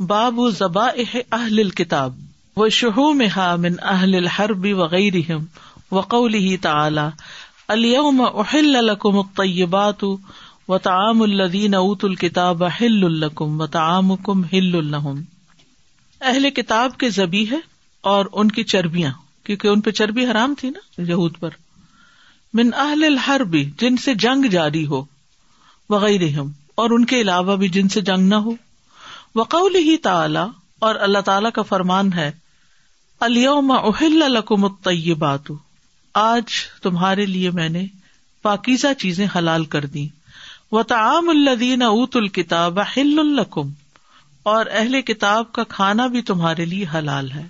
باب 0.00 0.40
ذبا 0.48 0.86
اہل 1.32 1.70
کتاب 1.70 2.14
و 2.56 2.68
شہو 2.68 3.12
میں 3.12 3.28
من 3.36 3.72
اہل 3.82 4.14
الحرب 4.14 4.66
وغیرہ 4.70 5.32
وقول 5.92 6.34
ہی 6.34 6.56
تعالی، 6.56 7.00
اليوم 7.68 8.20
احل 8.20 8.84
لكم 8.86 9.18
الطيبات 9.18 10.04
وطعام 10.68 11.22
الذين 11.22 11.74
اوتوا 11.74 12.10
الكتاب 12.10 12.64
حل 12.64 13.12
لكم 13.12 13.60
وطعامكم 13.60 14.42
حل 14.52 14.84
لهم۔ 14.84 15.20
اہل 16.20 16.50
کتاب 16.50 16.98
کے 16.98 17.10
زبی 17.10 17.50
ہے 17.50 17.58
اور 18.00 18.26
ان 18.32 18.50
کی 18.50 18.64
چربیاں، 18.64 19.12
کیونکہ 19.44 19.68
ان 19.68 19.80
پہ 19.80 19.90
چربی 19.90 20.26
حرام 20.26 20.54
تھی 20.58 20.70
نا 20.70 21.02
یہود 21.02 21.38
پر۔ 21.40 21.50
من 22.54 22.70
اہل 22.76 23.04
الحرب، 23.04 23.56
جن 23.78 23.96
سے 23.96 24.14
جنگ 24.14 24.46
جاری 24.46 24.86
ہو 24.86 25.04
وغیرہ 25.90 26.40
اور 26.74 26.90
ان 26.90 27.04
کے 27.04 27.20
علاوہ 27.20 27.56
بھی 27.56 27.68
جن 27.68 27.88
سے 27.88 28.00
جنگ 28.00 28.28
نہ 28.28 28.34
ہو۔ 28.34 28.54
وقول 29.34 29.76
ہی 29.76 29.96
تعالی، 29.96 30.38
اور 30.78 30.94
اللہ 30.94 31.18
تعالی 31.18 31.48
کا 31.54 31.62
فرمان 31.62 32.12
ہے 32.12 32.30
الم 33.20 33.70
اہل 33.70 34.18
لکم 34.32 34.64
الطیبات، 34.64 35.50
آج 36.14 36.44
تمہارے 36.82 37.26
لیے 37.26 37.50
میں 37.50 37.68
نے 37.68 37.86
پاکیزہ 38.42 38.92
چیزیں 38.98 39.26
حلال 39.36 39.64
کر 39.64 39.86
دی 39.86 40.08
و 40.72 40.82
تعام 40.82 41.28
الدین 41.28 41.82
اوت 41.82 42.16
الکتاب 42.16 42.78
ہل 42.96 43.18
القم 43.18 43.70
اور 44.42 44.66
اہل 44.70 45.00
کتاب 45.02 45.52
کا 45.52 45.64
کھانا 45.64 46.06
بھی 46.06 46.22
تمہارے 46.22 46.64
لیے 46.64 46.86
حلال 46.94 47.30
ہے۔ 47.32 47.46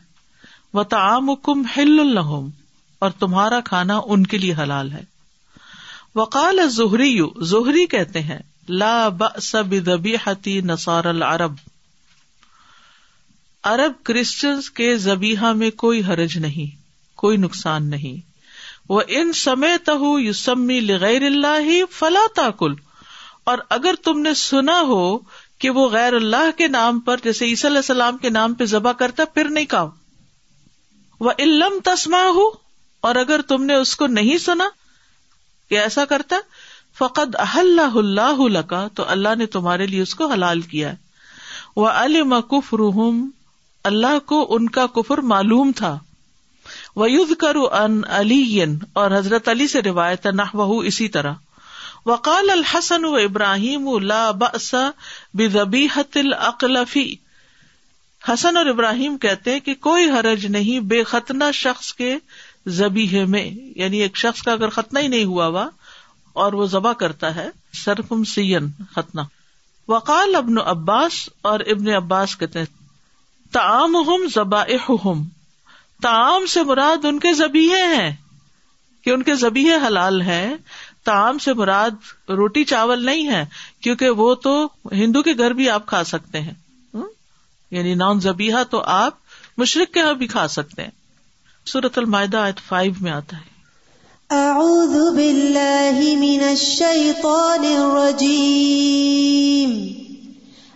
و 0.75 0.83
تعام 0.85 1.35
کم 1.35 1.63
ہل 1.77 2.01
الحم 2.01 2.49
اور 2.99 3.11
تمہارا 3.11 3.61
کھانا 3.61 4.01
ان 4.07 4.27
کے 4.27 4.39
لیے 4.39 4.55
حلال 4.55 4.93
ہے۔ 4.93 5.03
وقال 6.15 6.61
ظہری 6.69 7.19
ظہری 7.45 7.87
کہتے 7.87 8.21
ہیں، 8.21 8.39
لا 8.69 9.09
بأس 9.09 9.55
بذبیحتی 9.55 10.61
نصار 10.61 11.05
العرب۔ 11.05 11.55
عرب 13.65 14.05
کرسچنس 14.05 14.71
کے 14.71 14.97
زبیحا 14.97 15.53
میں 15.53 15.71
کوئی 15.71 16.05
حرج 16.05 16.39
نہیں، 16.39 16.77
کوئی 17.17 17.37
نقصان 17.37 17.91
نہیں۔ 17.91 18.31
وہ 18.89 19.01
ان 19.09 19.33
سمے 19.33 19.79
تہ 19.85 20.21
یوسمی 20.21 20.81
لغیر 20.81 21.23
اللہ 21.23 21.81
فلا 21.91 22.27
تاکل۔ 22.37 22.75
اور 23.45 23.59
اگر 23.69 23.95
تم 24.05 24.21
نے 24.21 24.35
سنا 24.35 24.81
ہو 24.81 25.19
کہ 25.59 25.71
وہ 25.71 25.89
غیر 25.89 26.13
اللہ 26.13 26.51
کے 26.57 26.69
نام 26.69 27.01
پر، 27.01 27.17
جیسے 27.25 27.45
عیسی 27.45 27.67
علیہ 27.67 27.77
السلام 27.77 28.19
کے 28.19 28.31
نام 28.31 28.55
پہ 28.55 28.65
ذبح 28.65 28.93
کرتا، 28.93 29.25
پھر 29.25 29.49
نہیں 29.49 29.65
کہو 29.65 29.91
وہ 31.21 31.31
علم 31.39 31.79
تسما 31.85 32.23
ہو 32.23 32.49
اور 33.01 33.15
اگر 33.15 33.43
تم 33.43 33.65
نے 33.65 33.75
اس 33.75 33.97
کو 33.97 34.07
نہیں 34.07 34.39
سنا 34.39 34.69
کہ 35.71 35.79
ایسا 35.79 36.05
کرتا 36.05 36.37
فقط 36.99 37.37
اللہ 37.55 38.27
اللہ 38.37 38.61
کا 38.61 38.89
تو 38.95 39.05
اللہ 39.09 39.35
نے 39.39 39.47
تمہارے 39.47 39.87
لیے 39.87 40.03
اس 40.03 40.15
کو 40.15 40.27
حلال 40.27 40.61
کیا۔ 40.61 40.95
وہ 41.77 41.89
علم 41.89 42.35
کف 42.51 42.75
روحم 42.75 43.29
اللہ 43.85 44.19
کو 44.27 44.47
ان 44.51 44.69
کا 44.69 44.87
کفر 44.87 45.19
معلوم 45.19 45.73
تھا۔ 45.77 45.99
ویز 46.97 47.33
کرو 47.39 47.75
ان 47.75 48.01
علی 48.09 48.65
اور 48.93 49.11
حضرت 49.11 49.49
علی 49.49 49.69
سے 49.69 49.83
روایت 49.83 50.27
نہ 50.27 50.43
اسی 50.81 51.09
طرح۔ 51.09 51.33
وقال 52.07 52.51
الحسن 52.51 53.05
و 53.05 53.15
ابراہیم 53.15 53.89
العقلفی 56.17 57.15
حسن 58.29 58.57
اور 58.57 58.67
ابراہیم 58.67 59.19
کہتے 59.19 59.61
کہ 59.61 59.75
کوئی 59.75 60.11
حرج 60.11 60.47
نہیں، 60.47 60.81
بے 60.81 61.05
ختنہ 61.05 61.45
شخص 61.53 61.95
کے 61.95 62.17
زبی 62.67 63.25
میں۔ 63.25 63.51
یعنی 63.77 63.99
ایک 63.99 64.17
شخص 64.17 64.43
کا 64.43 64.53
اگر 64.53 64.69
ختنہ 64.69 64.99
ہی 64.99 65.09
نہیں 65.09 65.25
ہوا 65.25 65.47
ہوا، 65.47 65.69
اور 66.33 66.53
وہ 66.53 66.67
ذبح 66.67 66.93
کرتا 66.93 67.35
ہے، 67.35 67.51
سرکم 67.73 68.25
سین، 68.25 68.71
ختنہ۔ 68.93 69.21
وقال 69.89 70.35
ابن 70.35 70.59
عباس، 70.59 71.29
اور 71.43 71.61
ابن 71.61 71.89
عباس 71.89 72.39
کہتے 72.39 72.59
ہیں 72.59 72.84
تعام 73.55 73.97
ہم 73.97 74.27
زبا 74.35 74.65
تعام 76.03 76.47
سے 76.47 76.63
مراد 76.63 77.05
ان 77.05 77.19
کے 77.19 77.33
زبیحے 77.33 77.83
ہیں۔ 77.83 78.17
کہ 79.05 79.11
ان 79.11 79.23
کے 79.23 79.35
زبیحے 79.35 79.87
حلال 79.87 80.23
ہیں 80.23 80.57
تعام 81.05 81.39
سے 81.39 81.53
مراد 81.53 81.91
روٹی 82.29 82.65
چاول 82.65 83.07
نہیں 83.07 83.29
ہے، 83.29 83.45
کیونکہ 83.81 84.09
وہ 84.09 84.35
تو 84.35 84.69
ہندو 84.93 85.23
کے 85.23 85.31
گھر 85.39 85.51
بھی 85.51 85.71
آپ 85.71 85.87
کھا 85.87 86.05
سکتے 86.05 86.41
ہیں۔ 86.41 86.55
یعنی 87.71 87.95
نان 87.95 88.21
زبیحا 88.21 88.63
تو 88.63 88.81
آپ 88.81 89.15
مشرق 89.57 89.95
کے 89.95 90.01
یہاں 90.01 90.15
بھی 90.15 90.27
کھا 90.27 90.49
سکتے 90.49 90.83
ہیں۔ 90.83 90.91
سورت 91.67 91.99
المائدہ 91.99 92.37
آیت 92.37 92.69
فائیو 92.69 92.93
میں 93.01 93.13
آتا 93.13 93.37
ہے۔ 93.37 93.55
اعوذ 94.31 95.17
باللہ 95.17 96.19
من 96.19 96.49
الشیطان 96.49 97.83
الرجیم۔ 97.83 100.04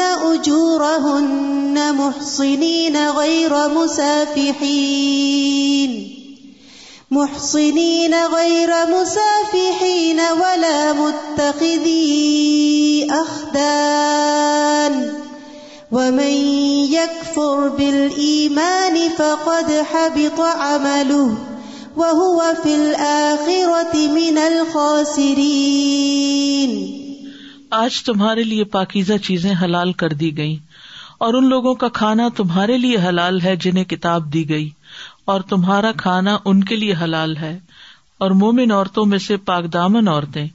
أجورهن 0.00 1.94
محصنين 1.94 3.10
غير 3.10 3.68
مسافحين 3.68 5.28
محصنين 7.10 8.14
غير 8.14 8.70
مسافحين 8.86 10.20
ولا 10.20 10.92
متخذي 10.92 13.06
أخدان 13.10 15.12
ومن 15.92 16.32
يكفر 16.92 17.68
بالإيمان 17.68 19.08
فقد 19.18 19.72
حبط 19.72 20.40
عمله 20.40 21.34
وہ 21.96 22.42
فل 22.64 22.94
من 23.94 24.38
الخاسرین 24.38 25.32
آج 27.72 28.02
تمہارے 28.02 28.42
لیے 28.42 28.64
پاکیزہ 28.64 29.16
چیزیں 29.24 29.52
حلال 29.62 29.92
کر 29.92 30.12
دی 30.12 30.36
گئی 30.36 30.56
اور 31.18 31.34
ان 31.34 31.48
لوگوں 31.48 31.74
کا 31.74 31.88
کھانا 31.88 32.28
تمہارے 32.36 32.76
لیے 32.78 32.96
حلال 32.98 33.40
ہے 33.40 33.54
جنہیں 33.56 33.84
کتاب 33.84 34.32
دی 34.32 34.48
گئی، 34.48 34.68
اور 35.24 35.40
تمہارا 35.40 35.92
کھانا 35.96 36.36
ان 36.44 36.62
کے 36.64 36.76
لیے 36.76 36.94
حلال 37.02 37.36
ہے، 37.36 37.58
اور 38.18 38.30
مومن 38.40 38.72
عورتوں 38.72 39.04
میں 39.06 39.18
سے 39.18 39.36
پاک 39.44 39.72
دامن 39.72 40.08
عورتیں، 40.08 40.46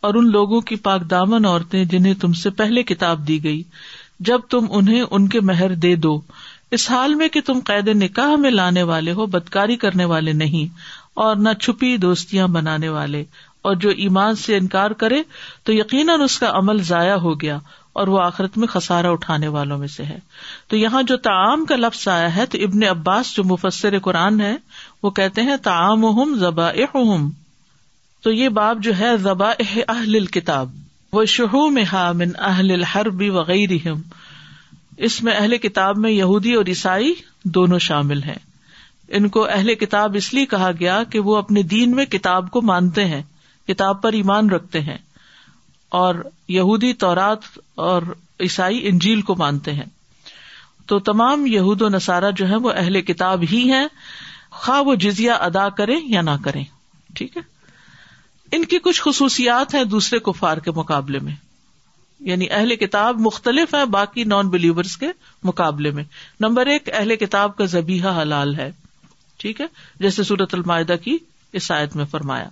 اور 0.00 0.14
ان 0.14 0.30
لوگوں 0.30 0.60
کی 0.60 0.76
پاک 0.76 1.10
دامن 1.10 1.44
عورتیں 1.44 1.84
جنہیں 1.84 2.14
تم 2.14 2.32
سے 2.32 2.50
پہلے 2.52 2.82
کتاب 2.82 3.26
دی 3.28 3.42
گئی۔ 3.44 3.62
جب 4.20 4.40
تم 4.50 4.66
انہیں 4.70 5.02
ان 5.10 5.28
کے 5.28 5.40
مہر 5.42 5.74
دے 5.76 5.94
دو، 5.96 6.20
اس 6.70 6.90
حال 6.90 7.14
میں 7.14 7.28
کہ 7.28 7.40
تم 7.46 7.60
قید 7.64 7.88
نکاح 7.96 8.34
میں 8.36 8.50
لانے 8.50 8.82
والے 8.82 9.12
ہو، 9.12 9.26
بدکاری 9.28 9.76
کرنے 9.76 10.04
والے 10.04 10.32
نہیں، 10.34 10.74
اور 11.14 11.36
نہ 11.36 11.52
چھپی 11.60 11.96
دوستیاں 11.98 12.48
بنانے 12.48 12.88
والے 12.88 13.24
اور 13.62 13.74
جو 13.74 13.90
ایمان 13.90 14.34
سے 14.34 14.56
انکار 14.56 14.90
کرے 14.90 15.22
تو 15.64 15.72
یقیناً 15.72 16.20
اس 16.20 16.38
کا 16.38 16.50
عمل 16.50 16.82
ضائع 16.82 17.14
ہو 17.14 17.40
گیا 17.40 17.58
اور 17.92 18.08
وہ 18.08 18.20
آخرت 18.20 18.58
میں 18.58 18.66
خسارا 18.66 19.10
اٹھانے 19.10 19.48
والوں 19.48 19.78
میں 19.78 19.88
سے 19.88 20.04
ہے۔ 20.04 20.18
تو 20.68 20.76
یہاں 20.76 21.02
جو 21.02 21.16
تعام 21.16 21.64
کا 21.64 21.76
لفظ 21.76 22.08
آیا 22.08 22.36
ہے 22.36 22.46
تو 22.46 22.58
ابن 22.58 22.84
عباس 22.84 23.36
جو 23.36 23.44
مفسر 23.44 23.98
قرآن 23.98 24.40
ہے 24.40 24.56
وہ 25.02 25.10
کہتے 25.10 25.42
ہیں 25.42 25.56
تعام 25.56 26.34
ذبا 26.34 26.70
تو 28.22 28.30
یہ 28.30 28.48
باب 28.48 28.82
جو 28.82 28.98
ہے 28.98 29.16
ذبا 29.16 29.50
اہل 29.88 30.26
کتاب 30.26 30.70
وہ 31.12 31.24
شہو 31.24 31.70
میں 31.70 31.84
من 32.14 32.28
اہل 32.38 32.70
الحربی 32.70 33.28
وغیرہ 33.28 33.88
اس 34.96 35.22
میں 35.22 35.32
اہل 35.32 35.56
کتاب 35.56 35.98
میں 35.98 36.10
یہودی 36.10 36.54
اور 36.54 36.64
عیسائی 36.66 37.14
دونوں 37.44 37.78
شامل 37.78 38.22
ہیں۔ 38.22 38.38
ان 39.08 39.28
کو 39.28 39.46
اہل 39.50 39.74
کتاب 39.74 40.14
اس 40.14 40.34
لیے 40.34 40.46
کہا 40.46 40.70
گیا 40.80 41.02
کہ 41.04 41.18
وہ 41.18 41.36
اپنے 41.36 41.62
دین 41.62 41.90
میں 41.90 42.04
کتاب 42.04 42.50
کو 42.50 42.62
مانتے 42.62 43.04
ہیں۔ 43.04 43.22
کتاب 43.68 44.02
پر 44.02 44.12
ایمان 44.12 44.50
رکھتے 44.50 44.80
ہیں 44.80 44.98
اور 45.88 46.14
یہودی 46.48 46.92
تورات 46.92 47.38
اور 47.74 48.02
عیسائی 48.40 48.88
انجیل 48.88 49.22
کو 49.22 49.34
مانتے 49.38 49.72
ہیں۔ 49.72 49.86
تو 50.86 50.98
تمام 50.98 51.46
یہود 51.46 51.82
و 51.82 51.88
نصارہ 51.88 52.30
جو 52.30 52.48
ہے 52.48 52.56
وہ 52.56 52.72
اہل 52.76 53.00
کتاب 53.00 53.42
ہی 53.52 53.72
ہیں۔ 53.72 53.86
خواہ 54.50 54.82
وہ 54.82 54.94
جزیا 54.94 55.34
ادا 55.34 55.68
کریں 55.68 56.00
یا 56.04 56.20
نہ 56.20 56.30
کریں، 56.44 56.64
ٹھیک 57.14 57.36
ہے؟ 57.36 57.42
ان 58.52 58.64
کی 58.64 58.78
کچھ 58.78 59.02
خصوصیات 59.02 59.74
ہیں 59.74 59.84
دوسرے 59.84 60.18
کفار 60.18 60.56
کے 60.56 60.70
مقابلے 60.70 61.18
میں۔ 61.18 61.32
یعنی 62.20 62.46
اہل 62.50 62.76
کتاب 62.76 63.20
مختلف 63.20 63.74
ہے 63.74 63.84
باقی 63.84 64.24
نان 64.24 64.48
بلیورس 64.48 64.96
کے 64.96 65.06
مقابلے 65.42 65.90
میں۔ 65.90 66.04
نمبر 66.40 66.66
ایک، 66.66 66.88
اہل 66.92 67.16
کتاب 67.16 67.56
کا 67.56 67.64
زبیحہ 67.64 68.22
حلال 68.22 68.54
ہے۔ 68.54 68.72
ٹھیک 69.36 69.60
ہے؟ 69.60 69.66
جیسے 70.00 70.22
سورت 70.22 70.54
المائدہ 70.54 70.94
کی 71.04 71.18
عیسائیت 71.54 71.96
میں 71.96 72.04
فرمایا۔ 72.04 72.48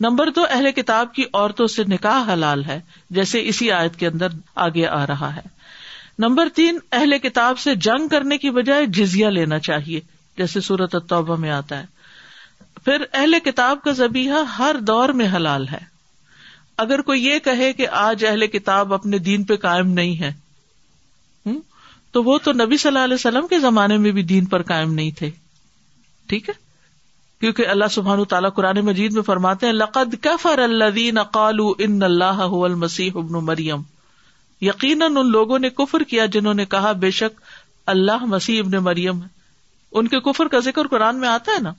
نمبر 0.00 0.30
دو، 0.30 0.44
اہل 0.50 0.72
کتاب 0.72 1.14
کی 1.14 1.24
عورتوں 1.34 1.66
سے 1.66 1.84
نکاح 1.88 2.32
حلال 2.32 2.64
ہے، 2.64 2.80
جیسے 3.10 3.48
اسی 3.48 3.72
آیت 3.72 3.96
کے 3.96 4.06
اندر 4.06 4.28
آگے 4.54 4.86
آ 4.86 5.06
رہا 5.06 5.36
ہے۔ 5.36 5.40
نمبر 6.18 6.48
تین، 6.54 6.78
اہل 6.92 7.18
کتاب 7.18 7.58
سے 7.58 7.74
جنگ 7.74 8.08
کرنے 8.08 8.38
کی 8.38 8.50
بجائے 8.50 8.86
جزیا 8.86 9.30
لینا 9.30 9.58
چاہیے، 9.58 10.00
جیسے 10.38 10.60
سورت 10.60 10.94
التوبہ 10.94 11.36
میں 11.36 11.50
آتا 11.50 11.78
ہے۔ 11.78 11.86
پھر، 12.84 13.04
اہل 13.12 13.34
کتاب 13.44 13.82
کا 13.82 13.92
زبیحہ 13.92 14.42
ہر 14.58 14.76
دور 14.80 15.08
میں 15.08 15.28
حلال 15.36 15.68
ہے۔ 15.68 15.98
اگر 16.76 17.00
کوئی 17.00 17.26
یہ 17.26 17.38
کہے 17.38 17.72
کہ 17.72 17.88
آج 17.88 18.26
اہل 18.26 18.46
کتاب 18.46 18.94
اپنے 18.94 19.18
دین 19.18 19.44
پہ 19.44 19.56
قائم 19.56 19.92
نہیں 19.92 20.22
ہے 20.22 20.32
تو 22.12 22.24
وہ 22.24 22.38
تو 22.38 22.52
نبی 22.52 22.76
صلی 22.76 22.88
اللہ 22.88 23.04
علیہ 23.04 23.14
وسلم 23.14 23.46
کے 23.46 23.58
زمانے 23.58 23.96
میں 23.96 24.10
بھی 24.10 24.22
دین 24.22 24.44
پر 24.44 24.62
قائم 24.62 24.94
نہیں 24.94 25.10
تھے۔ 25.10 25.30
ٹھیک 26.26 26.48
ہے؟ 26.48 26.67
کیونکہ 27.40 27.66
اللہ 27.66 27.84
سبحان 27.90 28.24
تعالیٰ 28.24 28.50
قرآن 28.54 28.80
مجید 28.80 29.12
میں 29.12 29.22
فرماتے 29.22 29.66
ہیں، 29.66 29.72
لقد 29.72 30.14
کفر 30.20 30.58
اللہ 30.58 31.22
قالو 31.22 31.74
ان 31.78 32.02
اللہ 32.02 32.38
المسیح 32.40 33.10
ابن 33.14 33.32
مریم۔ 33.32 33.82
یقیناً 34.60 35.16
ان 35.16 35.30
لوگوں 35.30 35.58
نے 35.58 35.70
کفر 35.70 36.00
کیا 36.00 36.26
جنہوں 36.26 36.54
نے 36.54 36.64
کہا، 36.64 36.92
بے 36.92 37.10
شک 37.10 37.40
اللہ 37.86 38.24
مسیح 38.24 38.62
ابن 38.64 38.72
مریم 38.72 39.22
ہے۔ 39.22 39.28
ان 39.92 40.08
کے 40.08 40.20
کفر 40.20 40.48
کا 40.48 40.58
ذکر 40.58 40.86
قرآن 40.86 41.16
میں 41.16 41.28
آتا 41.28 41.52
ہے 41.52 41.60
نا؟ 41.60 41.72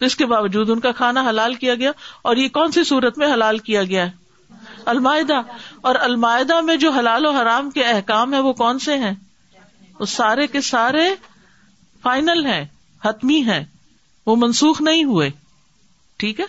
اس 0.00 0.16
کے 0.16 0.26
باوجود 0.26 0.70
ان 0.70 0.80
کا 0.80 0.92
کھانا 0.92 1.28
حلال 1.28 1.54
کیا 1.54 1.74
گیا 1.74 1.90
اور 2.22 2.36
یہ 2.36 2.48
کون 2.48 2.70
سی 2.70 2.84
صورت 2.84 3.18
میں 3.18 3.32
حلال 3.32 3.58
کیا 3.58 3.84
گیا 3.84 4.06
ہے؟ 4.06 4.10
المائدہ۔ 4.86 5.40
اور 5.80 5.94
المائدہ 6.00 6.60
میں 6.60 6.76
جو 6.76 6.90
حلال 6.90 7.26
و 7.26 7.30
حرام 7.30 7.70
کے 7.70 7.84
احکام 7.84 8.34
ہے 8.34 8.38
وہ 8.38 8.52
کون 8.52 8.78
سے 8.78 8.96
ہیں؟ 8.96 9.14
وہ 10.00 10.06
سارے 10.06 10.46
کے 10.46 10.60
سارے 10.60 11.14
فائنل 12.02 12.46
ہیں، 12.46 12.64
حتمی 13.04 13.42
ہیں۔ 13.42 13.64
وہ 14.28 14.36
منسوخ 14.36 14.80
نہیں 14.80 15.04
ہوئے۔ 15.04 15.30
ٹھیک 16.16 16.40
ہے؟ 16.40 16.44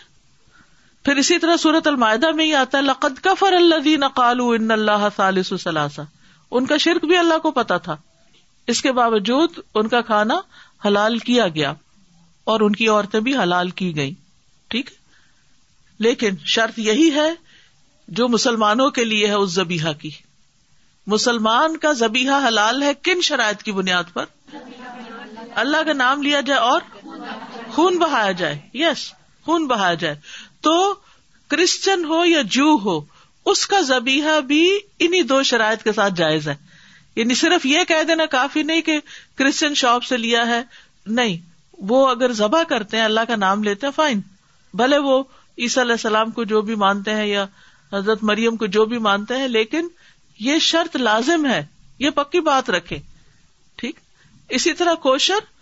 پھر 1.06 1.16
اسی 1.16 1.38
طرح 1.40 1.58
سورت 1.58 1.88
المائدہ 1.88 2.32
میں 2.32 2.46
ہی 2.46 2.54
آتا 2.56 2.78
ہے، 2.78 2.84
لقد 2.84 3.24
کفر 3.24 3.54
اللہ 3.54 3.88
نقالو 3.98 4.50
ان 4.50 4.72
اللہ 4.72 5.08
ثالث 5.16 5.54
ثلاثہ 5.60 6.02
ان 6.52 6.66
کا 6.66 6.78
شرک 6.78 7.06
بھی 7.06 7.18
اللہ 7.18 7.38
کو 7.38 7.52
پتا 7.52 7.78
تھا۔ 7.78 7.96
اس 8.68 8.82
کے 8.82 8.92
باوجود 8.92 9.60
ان 9.76 9.88
کا 9.88 10.02
کھانا 10.02 10.40
حلال 10.86 11.18
کیا 11.18 11.48
گیا 11.48 11.74
اور 12.44 12.60
ان 12.60 12.76
کی 12.76 12.88
عورتیں 12.88 13.20
بھی 13.20 13.36
حلال 13.38 13.70
کی 13.70 13.96
گئی 13.96 14.14
ٹھیک 14.68 14.90
لیکن 16.00 16.36
شرط 16.46 16.80
یہی 16.80 17.12
ہے، 17.16 17.30
جو 18.08 18.28
مسلمانوں 18.28 18.90
کے 18.90 19.04
لیے 19.04 19.28
ہے 19.28 19.34
اس 19.34 19.50
زبیحا 19.50 19.92
کی۔ 19.92 20.10
مسلمان 21.08 21.78
کا 21.78 21.92
زبیحا 21.92 22.48
حلال 22.48 22.84
ہے 22.84 22.94
کن 22.94 23.22
شرائط 23.22 23.64
کی 23.64 23.72
بنیاد 23.72 24.14
پر؟ 24.14 24.26
اللہ 25.56 25.84
کا 25.86 25.94
نام 25.94 26.22
لیا 26.22 26.42
جائے 26.42 26.60
اور 26.60 26.82
خون 27.74 27.98
بہایا 27.98 28.32
جائے۔ 28.32 28.60
یس 28.74 29.14
خون 29.46 29.68
بہایا 29.68 29.94
جائے۔ 29.94 30.16
تو 30.62 30.96
کرسچن 31.48 32.06
ہو 32.06 32.26
یا 32.26 32.42
جو 32.46 32.78
ہو، 32.84 33.02
اس 33.46 33.68
کا 33.68 33.82
زبیحا 33.82 34.40
بھی 34.40 34.80
انہیں 35.00 35.22
دو 35.22 35.44
شرائط 35.44 35.84
کے 35.84 35.94
ساتھ 35.94 36.14
جائز 36.14 36.48
ہے۔ 36.48 36.56
یعنی 37.16 37.36
صرف 37.36 37.66
یہ 37.66 37.84
کہہ 37.88 38.04
دینا 38.08 38.26
کافی 38.26 38.64
نہیں 38.64 38.82
کہ 38.82 39.00
کرسچن 39.36 39.74
شاپ 39.74 40.04
سے 40.04 40.18
لیا 40.18 40.48
ہے۔ 40.48 40.62
نہیں، 41.06 41.38
وہ 41.78 42.10
اگر 42.10 42.32
ذبح 42.32 42.64
کرتے 42.64 42.98
ہیں، 42.98 43.04
اللہ 43.04 43.20
کا 43.28 43.36
نام 43.36 43.64
لیتے 43.64 43.88
ہیں 43.88 43.92
فائن 43.96 44.22
بھلے 44.74 44.98
وہ 44.98 45.24
عیسی 45.58 45.82
علیہ 45.82 45.92
السلام 45.92 46.32
کو 46.32 46.44
جو 46.44 46.62
بھی 46.62 46.76
مانتے 46.76 47.14
ہیں 47.14 47.28
یا 47.28 47.46
حضرت 47.94 48.24
مریم 48.24 48.56
کو 48.56 48.66
جو 48.66 48.86
بھی 48.86 48.98
مانتے 48.98 49.38
ہیں، 49.38 49.48
لیکن 49.48 49.88
یہ 50.40 50.60
شرط 50.60 50.96
لازم 50.96 51.46
ہے۔ 51.46 51.66
یہ 52.00 52.10
پکی 52.10 52.40
بات 52.40 52.70
رکھے۔ 52.70 53.00
ٹھیک؟ 53.76 54.00
اسی 54.50 54.74
طرح 54.74 54.94
کوشر 54.94 55.59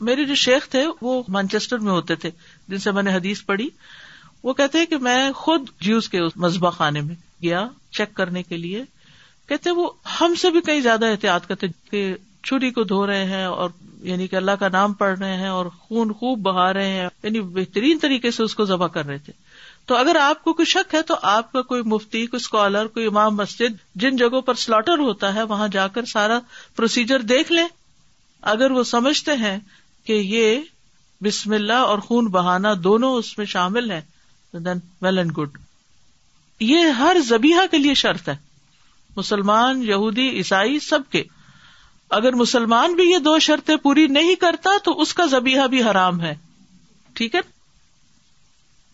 میرے 0.00 0.24
جو 0.24 0.34
شیخ 0.34 0.68
تھے 0.68 0.86
وہ 1.00 1.22
مانچیسٹر 1.28 1.78
میں 1.78 1.92
ہوتے 1.92 2.14
تھے، 2.14 2.30
جن 2.68 2.78
سے 2.78 2.90
میں 2.90 3.02
نے 3.02 3.14
حدیث 3.14 3.44
پڑھی۔ 3.44 3.68
وہ 4.42 4.54
کہتے 4.54 4.86
کہ 4.86 4.96
میں 4.96 5.32
خود 5.32 5.68
جیوز 5.80 6.08
کے 6.08 6.20
مذبح 6.36 6.70
خانے 6.70 7.00
میں 7.00 7.14
گیا 7.42 7.68
چیک 7.90 8.14
کرنے 8.14 8.42
کے 8.42 8.56
لیے۔ 8.56 8.84
کہتے 9.48 9.70
وہ 9.70 9.90
ہم 10.20 10.34
سے 10.34 10.50
بھی 10.50 10.60
کئی 10.60 10.80
زیادہ 10.80 11.06
احتیاط 11.06 11.46
کرتے 11.46 11.66
کہ 11.90 12.14
چھری 12.44 12.70
کو 12.70 12.84
دھو 12.84 13.06
رہے 13.06 13.24
ہیں 13.24 13.44
اور 13.44 13.70
یعنی 14.02 14.28
کہ 14.28 14.36
اللہ 14.36 14.50
کا 14.50 14.68
نام 14.68 14.92
پڑھ 14.92 15.18
رہے 15.18 15.36
ہیں 15.36 15.48
اور 15.48 15.66
خون 15.66 16.12
خوب 16.12 16.38
بہا 16.38 16.72
رہے 16.72 16.88
ہیں 16.88 17.08
یعنی 17.22 17.40
بہترین 17.40 17.98
طریقے 17.98 18.30
سے 18.30 18.42
اس 18.42 18.54
کو 18.54 18.64
ذبح 18.64 18.86
کر 18.86 19.06
رہے 19.06 19.18
تھے۔ 19.18 19.32
تو 19.86 19.96
اگر 19.96 20.16
آپ 20.16 20.44
کو 20.44 20.52
کوئی 20.52 20.66
شک 20.66 20.94
ہے 20.94 21.02
تو 21.02 21.14
آپ 21.22 21.52
کا 21.52 21.62
کوئی 21.62 21.82
مفتی، 21.82 22.26
کوئی 22.26 22.40
اسکالر 22.42 22.86
کوئی 22.86 23.06
امام 23.06 23.36
مسجد 23.36 23.94
جن 23.94 24.16
جگہوں 24.16 24.40
پر 24.40 24.54
سلاٹر 24.54 24.98
ہوتا 24.98 25.34
ہے، 25.34 25.42
وہاں 25.42 25.68
جا 25.68 25.88
کر 25.88 26.04
سارا 26.04 26.38
پروسیجر 26.76 27.20
دیکھ 27.20 27.52
لیں۔ 27.52 27.68
اگر 28.42 28.70
وہ 28.70 28.82
سمجھتے 28.82 29.32
ہیں 29.32 29.58
کہ 30.06 30.12
یہ 30.12 30.60
بسم 31.20 31.52
اللہ 31.52 31.72
اور 31.72 31.98
خون 31.98 32.26
بہانا 32.26 32.68
دونوں 32.84 33.14
اس 33.14 33.38
میں 33.38 33.46
شامل 33.46 33.90
ہے 33.90 34.02
دین 34.52 34.78
ویل 35.02 35.18
اینڈ 35.18 35.38
گڈ 35.38 35.48
یہ 36.60 36.78
ہر 36.78 37.16
زبیحہ 37.26 37.66
کے 37.70 37.78
لیے 37.78 37.94
شرط 37.94 38.28
ہے۔ 38.28 38.36
مسلمان، 39.16 39.82
یہودی، 39.82 40.28
عیسائی 40.28 40.78
سب 40.78 41.00
کے۔ 41.10 41.24
اگر 42.10 42.32
مسلمان 42.32 42.94
بھی 42.94 43.04
یہ 43.04 43.18
دو 43.18 43.38
شرطیں 43.38 43.76
پوری 43.76 44.06
نہیں 44.06 44.34
کرتا 44.34 44.70
تو 44.84 45.00
اس 45.00 45.14
کا 45.14 45.26
زبیحہ 45.26 45.66
بھی 45.66 45.82
حرام 45.82 46.20
ہے۔ 46.20 46.34
ٹھیک 47.12 47.34
ہے؟ 47.34 47.40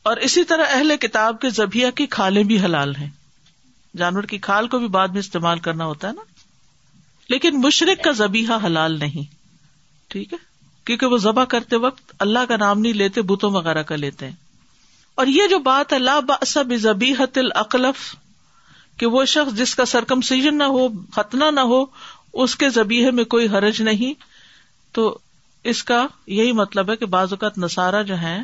اور 0.02 0.16
اسی 0.16 0.44
طرح 0.44 0.64
اہل 0.68 0.96
کتاب 0.96 1.40
کے 1.40 1.50
زبیہ 1.50 1.90
کی 1.90 2.06
کھالیں 2.06 2.44
بھی 2.44 2.60
حلال 2.60 2.96
ہیں۔ 2.96 3.10
جانور 3.96 4.22
کی 4.22 4.38
کھال 4.38 4.68
کو 4.68 4.78
بھی 4.78 4.88
بعد 4.88 5.08
میں 5.08 5.18
استعمال 5.18 5.58
کرنا 5.58 5.84
ہوتا 5.84 6.08
ہے 6.08 6.12
نا۔ 6.12 6.22
لیکن 7.28 7.60
مشرق 7.60 8.04
کا 8.04 8.12
زبیحہ 8.12 8.66
حلال 8.66 8.98
نہیں۔ 8.98 9.34
ٹھیک 10.08 10.32
ہے؟ 10.32 10.51
کیونکہ 10.84 11.06
وہ 11.06 11.16
ذبح 11.16 11.44
کرتے 11.44 11.76
وقت 11.76 12.12
اللہ 12.18 12.38
کا 12.48 12.56
نام 12.56 12.80
نہیں 12.80 12.92
لیتے، 12.92 13.22
بتوں 13.22 13.50
وغیرہ 13.50 13.82
کا 13.82 13.96
لیتے 13.96 14.26
ہیں۔ 14.26 14.36
اور 15.14 15.26
یہ 15.26 15.42
جو 15.50 15.58
بات 15.58 15.92
ہے، 15.92 15.98
لا 15.98 16.20
بب 16.20 16.74
زبیحت 16.76 17.38
العقلف 17.38 18.16
کہ 18.96 19.06
وہ 19.06 19.24
شخص 19.24 19.56
جس 19.56 19.74
کا 19.74 19.84
سرکم 19.84 20.20
سیزن 20.20 20.58
نہ 20.58 20.64
ہو، 20.64 20.88
ختنہ 21.12 21.44
نہ 21.50 21.60
ہو، 21.60 21.84
اس 22.32 22.56
کے 22.56 22.68
زبیحے 22.68 23.10
میں 23.10 23.24
کوئی 23.24 23.48
حرج 23.48 23.82
نہیں۔ 23.82 24.14
تو 24.92 25.18
اس 25.64 25.84
کا 25.84 26.06
یہی 26.26 26.52
مطلب 26.52 26.90
ہے 26.90 26.96
کہ 26.96 27.06
بعض 27.06 27.32
اوقات 27.32 27.58
نسارا 27.58 28.02
جو 28.02 28.18
ہے 28.18 28.38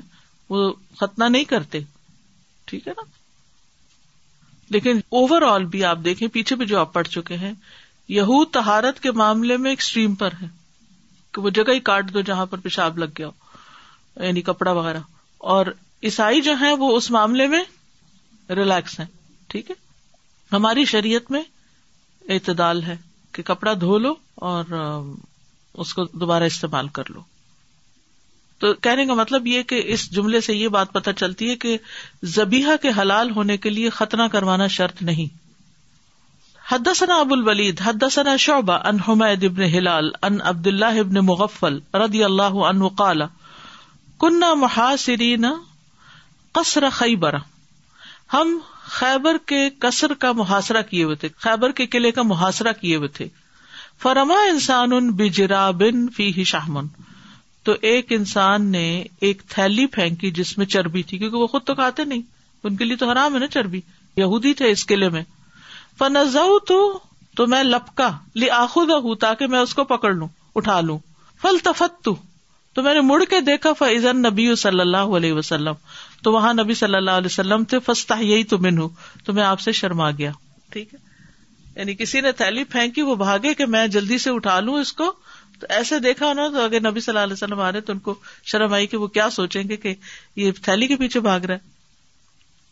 وہ 0.48 0.72
ختنہ 1.00 1.24
نہیں 1.24 1.44
کرتے۔ 1.44 1.78
ٹھیک 2.64 2.88
ہے 2.88 2.92
نا؟ 2.96 3.04
لیکن 4.70 5.00
اوور 5.08 5.42
آل 5.42 5.64
بھی 5.64 5.84
آپ 5.84 5.98
دیکھیں، 6.04 6.28
پیچھے 6.28 6.56
بھی 6.56 6.66
جو 6.66 6.80
آپ 6.80 6.92
پڑھ 6.92 7.08
چکے 7.08 7.36
ہیں، 7.36 7.52
یہود 8.08 8.50
تہارت 8.50 9.00
کے 9.00 9.12
معاملے 9.12 9.56
میں 9.56 9.70
ایک 9.70 9.80
اسٹریم 9.80 10.14
پر 10.14 10.28
ہے 10.42 10.57
کہ 11.32 11.40
وہ 11.40 11.50
جگہ 11.50 11.72
ہی 11.72 11.80
کاٹ 11.80 12.14
دو 12.14 12.20
جہاں 12.20 12.46
پر 12.46 12.58
پیشاب 12.58 12.98
لگ 12.98 13.04
گیا 13.18 13.28
ہو 13.28 13.32
یعنی 14.24 14.42
کپڑا 14.42 14.72
وغیرہ۔ 14.72 14.98
اور 15.38 15.66
عیسائی 16.02 16.40
جو 16.40 16.52
ہے 16.60 16.72
وہ 16.72 16.96
اس 16.96 17.10
معاملے 17.10 17.46
میں 17.46 17.64
ریلیکس 18.50 19.00
ہیں، 19.00 19.06
ٹھیک 19.48 19.70
ہے؟ 19.70 19.74
ہماری 20.52 20.84
شریعت 20.84 21.30
میں 21.30 21.42
اعتدال 22.28 22.82
ہے 22.82 22.96
کہ 23.32 23.42
کپڑا 23.42 23.72
دھو 23.80 23.98
لو 23.98 24.14
اور 24.34 24.64
اس 25.74 25.94
کو 25.94 26.04
دوبارہ 26.04 26.44
استعمال 26.44 26.88
کر 26.88 27.02
لو۔ 27.08 27.20
تو 28.58 28.74
کہنے 28.74 29.06
کا 29.06 29.14
مطلب 29.14 29.46
یہ 29.46 29.62
کہ 29.62 29.82
اس 29.84 30.10
جملے 30.10 30.40
سے 30.40 30.54
یہ 30.54 30.68
بات 30.68 30.92
پتہ 30.92 31.10
چلتی 31.16 31.50
ہے 31.50 31.56
کہ 31.56 31.78
زبیحہ 32.22 32.76
کے 32.82 32.88
حلال 32.98 33.30
ہونے 33.30 33.56
کے 33.56 33.70
لیے 33.70 33.90
ختنہ 33.90 34.22
کروانا 34.32 34.66
شرط 34.66 35.02
نہیں۔ 35.02 35.47
حدثنا 36.72 37.14
ابو 37.14 37.34
الولید، 37.34 37.80
حدثنا 37.80 38.36
شعبہ 38.36 38.72
ان 38.72 38.98
حمید 39.08 39.44
ابن 39.44 39.62
ہلال 39.62 40.10
ان 40.22 40.40
عبد 40.40 40.66
اللہ 40.66 40.98
ابن 40.98 41.14
مغفل 41.14 41.78
رضی 41.94 42.24
اللہ 42.24 42.42
عنہ 42.42 42.88
قال 42.88 43.22
کنہ 44.20 44.54
محاصرین 44.54 45.44
قصر 46.52 46.88
خیبر. 46.92 47.34
ہم 48.32 48.58
خیبر 48.82 49.36
کے 49.46 49.70
کسر 49.78 50.14
کا 50.14 50.32
محاصرہ 50.32 50.82
کیے 50.82 51.04
ہوئے 51.04 51.16
تھے، 51.16 51.28
خیبر 51.36 51.70
کے 51.70 51.86
قلعے 51.86 52.10
کا 52.10 52.22
محاصرہ 52.22 52.72
کیے 52.72 52.96
ہوئے 52.96 53.08
تھے۔ 53.08 53.28
فرما 54.02 54.34
انسان 54.34 54.92
ان 54.92 55.10
بجرا 55.10 55.70
بن 55.70 56.08
فی 56.08 56.44
شاہمن 56.44 56.86
تو 57.62 57.72
ایک 57.82 58.06
انسان 58.10 58.64
نے 58.64 59.04
ایک 59.20 59.42
تھیلی 59.48 59.86
پھینکی 59.86 60.30
جس 60.30 60.58
میں 60.58 60.66
چربی 60.66 61.02
تھی، 61.02 61.18
کیونکہ 61.18 61.36
وہ 61.36 61.46
خود 61.46 61.64
تو 61.64 61.74
کھاتے 61.74 62.04
نہیں، 62.04 62.22
ان 62.64 62.76
کے 62.76 62.84
لیے 62.84 62.96
تو 62.96 63.10
حرام 63.10 63.34
ہے 63.34 63.38
نا 63.38 63.46
چربی۔ 63.46 63.80
یہودی 64.16 64.54
تھے 64.54 64.70
اس 64.70 64.86
قلعے 64.86 65.08
میں۔ 65.08 65.22
فنزا 65.98 66.44
تو 66.66 66.98
تو 67.36 67.46
میں 67.46 67.62
لپکا 67.62 68.10
لی 68.34 68.50
آخود 68.50 68.90
ہوں 68.90 69.14
تاکہ 69.14 69.46
میں 69.46 69.58
اس 69.58 69.74
کو 69.74 69.84
پکڑ 69.84 70.14
لوں، 70.14 70.28
اٹھا 70.54 70.80
لوں۔ 70.80 70.98
فل 71.42 71.58
تفت 71.58 72.08
تو 72.74 72.82
میں 72.82 72.94
نے 72.94 73.00
مڑ 73.00 73.24
کے 73.24 73.40
دیکھا 73.40 73.72
فیضن 73.72 74.22
نبی 74.22 74.54
صلی 74.54 74.80
اللہ 74.80 74.96
علیہ 74.96 75.32
وسلم، 75.32 75.72
تو 76.22 76.32
وہاں 76.32 76.54
نبی 76.54 76.74
صلی 76.74 76.94
اللہ 76.94 77.10
علیہ 77.10 77.26
وسلم 77.26 77.64
تھے 77.64 77.78
فستا 77.78 78.16
یہی 78.18 78.44
تو 78.44 78.58
من 78.58 78.78
ہوں 78.78 78.88
تو 79.24 79.32
میں 79.32 79.42
آپ 79.42 79.60
سے 79.60 79.72
شرما 79.72 80.10
گیا۔ 80.10 80.30
ٹھیک 80.70 80.94
ہے؟ 80.94 80.98
یعنی 81.76 81.94
کسی 81.94 82.20
نے 82.20 82.32
تھیلی 82.32 82.64
پھینکی، 82.64 83.02
وہ 83.02 83.14
بھاگے 83.14 83.54
کہ 83.54 83.66
میں 83.66 83.86
جلدی 83.86 84.18
سے 84.18 84.30
اٹھا 84.30 84.60
لوں 84.60 84.74
اس 84.74 84.92
کو۔ 84.92 85.12
تو 85.60 85.66
ایسے 85.70 85.98
دیکھا 85.98 86.26
ہونا 86.26 86.48
تو 86.48 86.60
اگر 86.60 86.90
نبی 86.90 87.00
صلی 87.00 87.12
اللہ 87.12 87.24
علیہ 87.24 87.32
وسلم 87.32 87.60
آ 87.60 87.72
رہے 87.72 87.80
تو 87.80 87.92
ان 87.92 87.98
کو 87.98 88.14
شرم 88.44 88.72
آئی 88.72 88.86
کہ 88.86 88.96
وہ 88.96 89.06
کیا 89.06 89.30
سوچیں 89.30 89.62
گے 89.68 89.76
کہ 89.76 89.94
یہ 90.36 90.52
تھیلی 90.62 90.86
کے 90.86 90.96
پیچھے 90.96 91.20
بھاگ 91.20 91.40
رہا 91.40 91.54
ہے۔ 91.54 91.58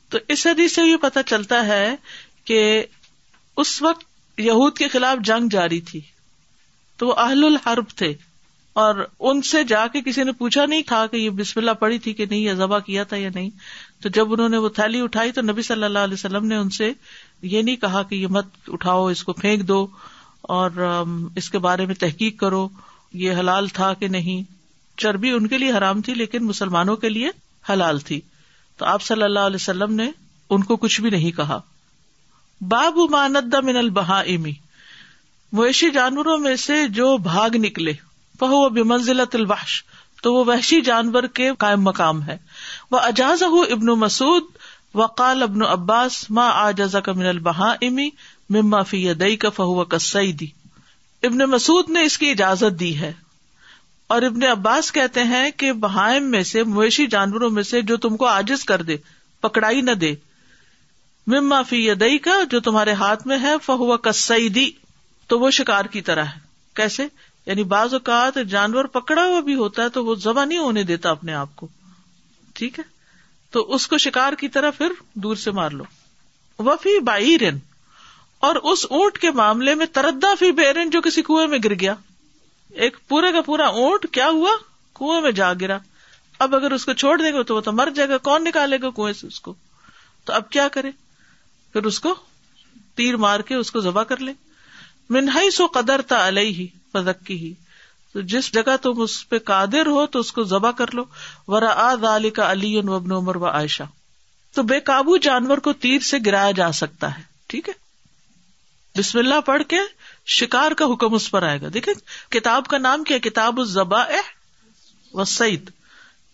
تو 0.08 0.18
اس 0.28 0.46
حدیث 0.46 0.74
سے 0.74 0.82
یہ 0.82 0.96
پتا 0.96 1.22
چلتا 1.22 1.66
ہے 1.66 1.96
کہ 2.44 2.84
اس 3.56 3.82
وقت 3.82 4.04
یہود 4.40 4.76
کے 4.76 4.88
خلاف 4.88 5.24
جنگ 5.24 5.48
جاری 5.48 5.80
تھی۔ 5.80 6.00
تو 6.96 7.06
وہ 7.06 7.14
اہل 7.16 7.44
الحرب 7.44 7.84
تھے۔ 7.96 8.14
اور 8.72 9.08
ان 9.20 9.42
سے 9.42 9.64
جا 9.64 9.86
کے 9.86 10.00
کسی 10.00 10.22
نے 10.22 10.32
پوچھا 10.32 10.66
نہیں 10.66 10.82
تھا 10.82 11.06
کہ 11.06 11.16
یہ 11.16 11.30
بسم 11.30 11.60
اللہ 11.60 11.70
پڑی 11.70 11.98
تھی 11.98 12.12
کہ 12.12 12.26
نہیں 12.26 12.40
یا 12.40 12.54
ذبح 12.54 12.78
کیا 12.78 13.04
تھا 13.04 13.16
یا 13.16 13.30
نہیں؟ 13.34 13.50
تو 14.02 14.08
جب 14.08 14.32
انہوں 14.32 14.48
نے 14.48 14.56
وہ 14.56 14.68
تھیلی 14.68 15.00
اٹھائی 15.00 15.32
تو 15.32 15.42
نبی 15.42 15.62
صلی 15.62 15.84
اللہ 15.84 15.98
علیہ 15.98 16.14
وسلم 16.14 16.46
نے 16.46 16.56
ان 16.56 16.70
سے 16.70 16.92
یہ 17.42 17.62
نہیں 17.62 17.76
کہا 17.76 18.02
کہ 18.02 18.14
یہ 18.14 18.26
مت 18.26 18.46
اٹھاؤ، 18.68 19.06
اس 19.06 19.24
کو 19.24 19.32
پھینک 19.32 19.68
دو 19.68 19.86
اور 20.42 20.70
اس 21.36 21.50
کے 21.50 21.58
بارے 21.58 21.86
میں 21.86 21.94
تحقیق 21.94 22.40
کرو۔ 22.40 22.68
یہ 23.12 23.32
حلال 23.32 23.68
تھا 23.68 23.94
کہ 23.94 24.08
نہیں؟ 24.08 24.42
چربی 24.96 25.30
ان 25.30 25.46
کے 25.46 25.58
لیے 25.58 25.72
حرام 25.72 26.00
تھی، 26.00 26.14
لیکن 26.14 26.44
مسلمانوں 26.44 26.96
کے 26.96 27.08
لیے 27.08 27.28
حلال 27.72 27.98
تھی۔ 27.98 28.20
تو 28.76 28.84
آپ 28.84 29.02
صلی 29.02 29.22
اللہ 29.22 29.40
علیہ 29.40 29.56
وسلم 29.56 29.94
نے 29.94 30.10
ان 30.50 30.62
کو 30.62 30.76
کچھ 30.76 31.00
بھی 31.00 31.10
نہیں 31.10 31.30
کہا۔ 31.30 31.60
باب 32.60 32.98
ماند 33.10 33.54
من 33.64 33.76
البہا 33.76 34.20
امی 34.20 34.52
مویشی 35.52 35.90
جانوروں 35.90 36.38
میں 36.38 36.56
سے 36.56 36.88
جو 36.88 37.16
بھاگ 37.16 37.50
نکلے 37.54 37.92
وہ 38.40 38.68
بے 38.68 38.82
منزلت 38.82 39.34
الباش 39.34 39.82
تو 40.22 40.34
وہ 40.34 40.44
وحشی 40.44 40.80
جانور 40.80 41.22
کے 41.22 41.50
قائم 41.58 41.82
مقام 41.82 42.22
ہے۔ 42.22 42.38
وہ 42.90 42.98
اجاز 42.98 43.42
ابن 43.42 43.86
مسعود 43.86 44.42
وقال 44.94 45.42
ابن 45.42 45.62
عباس 45.62 46.30
ماں 46.30 46.50
آجزا 46.54 47.00
کا 47.00 47.12
من 47.12 47.26
البہا 47.26 47.74
امی 47.80 48.10
مما 48.50 48.82
فی 48.82 49.14
دئی 49.14 49.36
کا 49.36 49.50
فہو 49.50 49.84
کسعیدی 49.84 50.46
ابن 51.22 51.38
مسعود 51.38 51.90
نے 51.90 52.02
اس 52.02 52.18
کی 52.18 52.30
اجازت 52.30 52.80
دی 52.80 53.00
ہے۔ 53.00 53.12
اور 54.06 54.22
ابن 54.22 54.42
عباس 54.42 54.92
کہتے 54.92 55.22
ہیں 55.22 55.50
کہ 55.50 55.72
بہائم 55.72 56.30
میں 56.30 56.42
سے، 56.42 56.62
مویشی 56.62 57.06
جانوروں 57.06 57.50
میں 57.50 57.62
سے 57.62 57.82
جو 57.82 57.96
تم 57.96 58.16
کو 58.16 58.26
آجز 58.26 58.64
کر 58.64 58.82
دے، 58.82 58.96
پکڑائی 59.40 59.80
نہ 59.80 59.90
دے 59.90 60.14
مما 61.26 61.62
فی 61.62 61.94
دئی 61.94 62.18
کا 62.18 62.44
جو 62.50 62.60
تمہارے 62.60 62.92
ہاتھ 62.92 63.26
میں 63.26 63.38
ہے، 63.38 63.54
فہو 63.62 63.96
کسعیدی 63.96 64.70
تو 65.26 65.38
وہ 65.38 65.50
شکار 65.50 65.84
کی 65.84 66.00
طرح 66.00 66.24
ہے۔ 66.24 66.40
کیسے؟ 66.74 67.06
یعنی 67.46 67.62
بعض 67.62 67.94
اوقات 67.94 68.38
جانور 68.48 68.84
پکڑا 68.84 69.26
ہوا 69.26 69.40
بھی 69.40 69.54
ہوتا 69.54 69.82
ہے 69.82 69.88
تو 69.88 70.04
وہ 70.04 70.14
ذبح 70.14 70.44
نہیں 70.44 70.58
ہونے 70.58 70.82
دیتا 70.82 71.10
اپنے 71.10 71.34
آپ 71.34 71.56
کو۔ 71.56 71.68
ٹھیک 72.54 72.78
ہے؟ 72.78 72.84
تو 73.50 73.74
اس 73.74 73.86
کو 73.86 73.98
شکار 73.98 74.32
کی 74.32 74.48
طرح 74.48 74.70
پھر 74.70 74.92
دور 75.14 75.36
سے 75.36 75.50
مار 75.50 75.70
لو۔ 75.70 75.84
وفی 76.58 77.00
بائرن 77.00 77.58
اور 78.38 78.54
اس 78.54 78.86
اونٹ 78.90 79.18
کے 79.18 79.30
معاملے 79.30 79.74
میں 79.74 79.86
تردا 79.86 80.34
فی 80.38 80.52
بیرن 80.52 80.90
جو 80.90 81.00
کسی 81.00 81.22
کنویں 81.22 81.46
میں 81.46 81.58
گر 81.64 81.74
گیا۔ 81.74 81.94
ایک 82.70 82.96
پورے 83.08 83.32
کا 83.32 83.40
پورا 83.40 83.66
اونٹ 83.66 84.06
کیا 84.12 84.28
ہوا؟ 84.28 84.50
کنویں 84.94 85.20
میں 85.20 85.32
جا 85.32 85.52
گرا۔ 85.52 85.78
اب 86.38 86.56
اگر 86.56 86.70
اس 86.72 86.84
کو 86.84 86.92
چھوڑ 86.92 87.22
دے 87.22 87.32
گا 87.32 87.42
تو 87.42 87.56
وہ 87.56 87.60
تو 87.60 87.72
مر 87.72 87.88
جائے 87.94 88.08
گا، 88.08 88.18
کون 88.18 88.44
نکالے 88.44 88.76
گا 88.82 88.90
کنویں 88.90 89.12
سے 89.12 89.26
اس 89.26 89.40
کو؟ 89.40 89.54
تو 90.24 90.32
اب 90.32 90.50
کیا 90.50 90.68
کرے؟ 90.68 90.90
پھر 91.76 91.86
اس 91.86 92.00
کو 92.00 92.14
تیر 92.94 93.16
مار 93.16 93.40
کے 93.40 93.54
اس 93.54 93.70
کو 93.70 93.80
ذبح 93.80 94.02
کر 94.02 94.16
لے۔ 94.16 94.32
منہائی 95.10 95.50
سو 95.50 95.66
قدر 95.66 96.00
تھا 96.02 96.28
ہی 96.28 96.66
فزکی 96.92 97.38
ہی 97.38 97.54
تو 98.12 98.20
جس 98.20 98.52
جگہ 98.52 98.76
تم 98.82 99.00
اس 99.00 99.28
پہ 99.28 99.38
قادر 99.38 99.86
ہو 99.86 100.06
تو 100.06 100.18
اس 100.18 100.32
کو 100.32 100.44
ذبح 100.44 100.70
کر 100.70 100.84
لو۔ 100.92 101.04
ورا 101.46 101.94
علی 102.16 102.30
کا 102.30 102.52
علی 102.52 102.80
وبن 102.84 103.12
عمر 103.12 103.36
و 103.36 103.46
عائشہ 103.46 103.82
تو 104.54 104.62
بے 104.62 104.80
قابو 104.80 105.16
جانور 105.16 105.58
کو 105.58 105.72
تیر 105.72 105.98
سے 105.98 106.16
گرایا 106.26 106.50
جا 106.50 106.72
سکتا 106.72 107.18
ہے۔ 107.18 107.22
ٹھیک 107.46 107.68
ہے؟ 107.68 107.74
بسم 108.98 109.18
اللہ 109.18 109.40
پڑھ 109.40 109.62
کے 109.68 109.78
شکار 110.26 110.72
کا 110.72 110.84
حکم 110.84 111.14
اس 111.14 111.30
پر 111.30 111.42
آئے 111.42 111.60
گا۔ 111.60 111.66
دیکھے 111.74 111.92
کتاب 112.28 112.66
کا 112.66 112.78
نام 112.78 113.04
کیا 113.04 113.18
کتاب 113.18 113.60
الزبا 113.60 114.04
و 115.12 115.24
سعید 115.24 115.70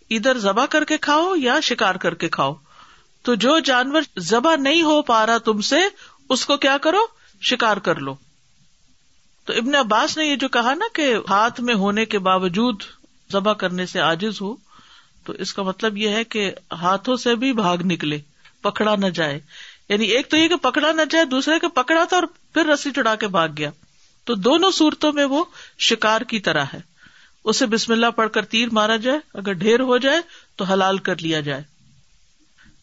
ادھر 0.09 0.37
ذبح 0.37 0.65
کر 0.65 0.83
کے 0.83 0.97
کھاؤ 0.97 1.35
یا 1.35 1.59
شکار 1.59 1.95
کر 1.95 2.13
کے 2.13 2.29
کھاؤ؟ 2.29 2.53
تو 3.23 3.35
جو 3.35 3.59
جانور 3.59 4.01
ذبح 4.19 4.55
نہیں 4.55 4.81
ہو 4.81 5.01
پا 5.01 5.25
رہا 5.25 5.37
تم 5.37 5.61
سے، 5.61 5.77
اس 6.29 6.45
کو 6.45 6.57
کیا 6.57 6.77
کرو؟ 6.77 6.97
شکار 7.41 7.77
کر 7.77 7.95
لو۔ 7.95 8.15
تو 9.45 9.53
ابن 9.53 9.75
عباس 9.75 10.17
نے 10.17 10.25
یہ 10.25 10.35
جو 10.35 10.47
کہا 10.47 10.73
نا 10.73 10.85
کہ 10.93 11.15
ہاتھ 11.29 11.61
میں 11.61 11.75
ہونے 11.75 12.05
کے 12.05 12.19
باوجود 12.19 12.83
ذبح 13.31 13.53
کرنے 13.53 13.85
سے 13.85 14.01
آجز 14.01 14.41
ہو، 14.41 14.55
تو 15.25 15.33
اس 15.33 15.53
کا 15.53 15.63
مطلب 15.63 15.97
یہ 15.97 16.09
ہے 16.09 16.23
کہ 16.23 16.51
ہاتھوں 16.71 17.15
سے 17.15 17.35
بھی 17.35 17.53
بھاگ 17.53 17.77
نکلے، 17.77 18.19
پکڑا 18.61 18.95
نہ 18.95 19.05
جائے۔ 19.05 19.39
یعنی 19.89 20.05
ایک 20.05 20.29
تو 20.29 20.37
یہ 20.37 20.47
کہ 20.47 20.55
پکڑا 20.55 20.91
نہ 20.91 21.01
جائے، 21.09 21.25
دوسرے 21.25 21.59
کے 21.59 21.67
پکڑا 21.67 22.03
تھا 22.03 22.17
اور 22.17 22.23
پھر 22.53 22.65
رسی 22.65 22.91
چڑھا 22.91 23.15
کے 23.15 23.27
بھاگ 23.27 23.49
گیا۔ 23.57 23.69
تو 24.23 24.35
دونوں 24.35 24.71
صورتوں 24.71 25.13
میں 25.13 25.25
وہ 25.25 25.43
شکار 25.79 26.21
کی 26.21 26.39
طرح 26.39 26.65
ہے۔ 26.73 26.79
اسے 27.43 27.65
بسم 27.65 27.93
اللہ 27.93 28.05
پڑھ 28.15 28.29
کر 28.31 28.45
تیر 28.45 28.67
مارا 28.71 28.95
جائے، 28.95 29.19
اگر 29.33 29.53
ڈھیر 29.53 29.79
ہو 29.79 29.97
جائے 29.97 30.21
تو 30.55 30.65
حلال 30.65 30.97
کر 30.97 31.15
لیا 31.21 31.39
جائے۔ 31.39 31.72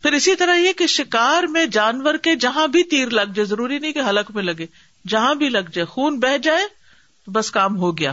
پھر 0.02 0.12
اسی 0.12 0.37
طرح 0.37 0.57
یہ 0.57 0.73
کہ 0.73 0.87
شکار 0.87 1.42
میں 1.42 1.66
جانور 1.66 2.14
کے 2.14 2.37
جہاں 2.37 2.69
بھی 2.69 2.83
تیر 2.83 3.11
لگ 3.11 3.21
جائے، 3.21 3.45
ضروری 3.45 3.78
نہیں 3.78 3.92
کہ 3.92 4.00
حلق 4.09 4.30
میں 4.30 4.42
لگے، 4.42 4.66
جہاں 5.09 5.35
بھی 5.35 5.49
لگ 5.49 5.71
جائے، 5.73 5.85
خون 5.85 6.21
بہ 6.21 6.37
جائے، 6.37 6.66
تو 7.26 7.33
بس 7.33 7.50
کام 7.50 7.76
ہو 7.76 7.99
گیا۔ 7.99 8.12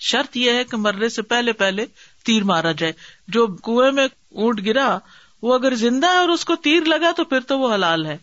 شرط 0.00 0.36
یہ 0.36 0.50
ہے 0.50 0.64
کہ 0.64 0.76
مرنے 0.76 1.08
سے 1.08 1.22
پہلے 1.22 1.52
پہلے 1.52 1.86
تیر 2.24 2.44
مارا 2.44 2.72
جائے۔ 2.72 2.92
جو 3.28 3.46
کنویں 3.46 3.92
میں 3.92 4.08
اونٹ 4.30 4.64
گرا، 4.66 4.98
وہ 5.42 5.54
اگر 5.54 5.74
زندہ 5.74 6.06
ہے 6.06 6.16
اور 6.16 6.28
اس 6.28 6.44
کو 6.44 6.56
تیر 6.56 6.84
لگا 6.84 7.10
تو 7.16 7.24
پھر 7.24 7.40
تو 7.40 7.58
وہ 7.58 7.74
حلال 7.74 8.06
ہے۔ 8.06 8.18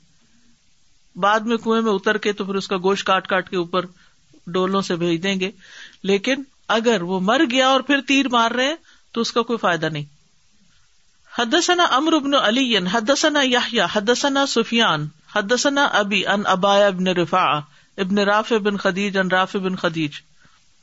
بعد 1.16 1.40
میں 1.40 1.58
کنویں 1.58 1.82
میں 1.82 1.92
اتر 1.92 2.18
کے 2.18 2.34
تو 2.34 2.46
پھر 2.46 2.56
اس 2.56 2.68
کا 2.68 2.78
گوشت 2.78 3.06
کاٹ 3.06 3.28
کاٹ 3.28 3.50
کے 3.50 3.58
اوپر 3.58 3.86
ڈولوں 4.48 4.82
سے 4.82 4.96
بھیج 4.96 5.24
دیں 5.24 5.40
گے۔ 5.40 5.52
لیکن 6.04 6.36
اگر 6.68 7.02
وہ 7.02 7.20
مر 7.20 7.42
گیا 7.52 7.68
اور 7.68 7.80
پھر 7.80 8.02
تیر 8.02 8.30
مار 8.30 8.52
رہے 8.52 8.76
تو 9.12 9.22
اس 9.22 9.32
کا 9.32 9.42
کوئی 9.42 9.58
فائدہ 9.58 9.86
نہیں۔ 9.86 10.19
حدثنا 11.40 11.84
امر 11.84 12.14
ابن 12.14 12.34
علی، 12.34 12.78
حدثنا 12.78 13.40
یا 13.72 13.86
حدثنا 13.96 14.46
سفیان، 14.46 15.08
حدثنا 15.36 15.84
ابی 15.84 16.28
ان 16.28 16.42
ابایا 16.46 16.88
ابن 16.88 17.08
رفا 17.08 17.58
ابن 17.98 18.18
راف 18.18 18.54
بن 18.54 18.78
خدیج 18.78 19.18
ان 19.18 19.28
راف 19.28 19.56
بن 19.56 19.76
خدیج۔ 19.76 20.12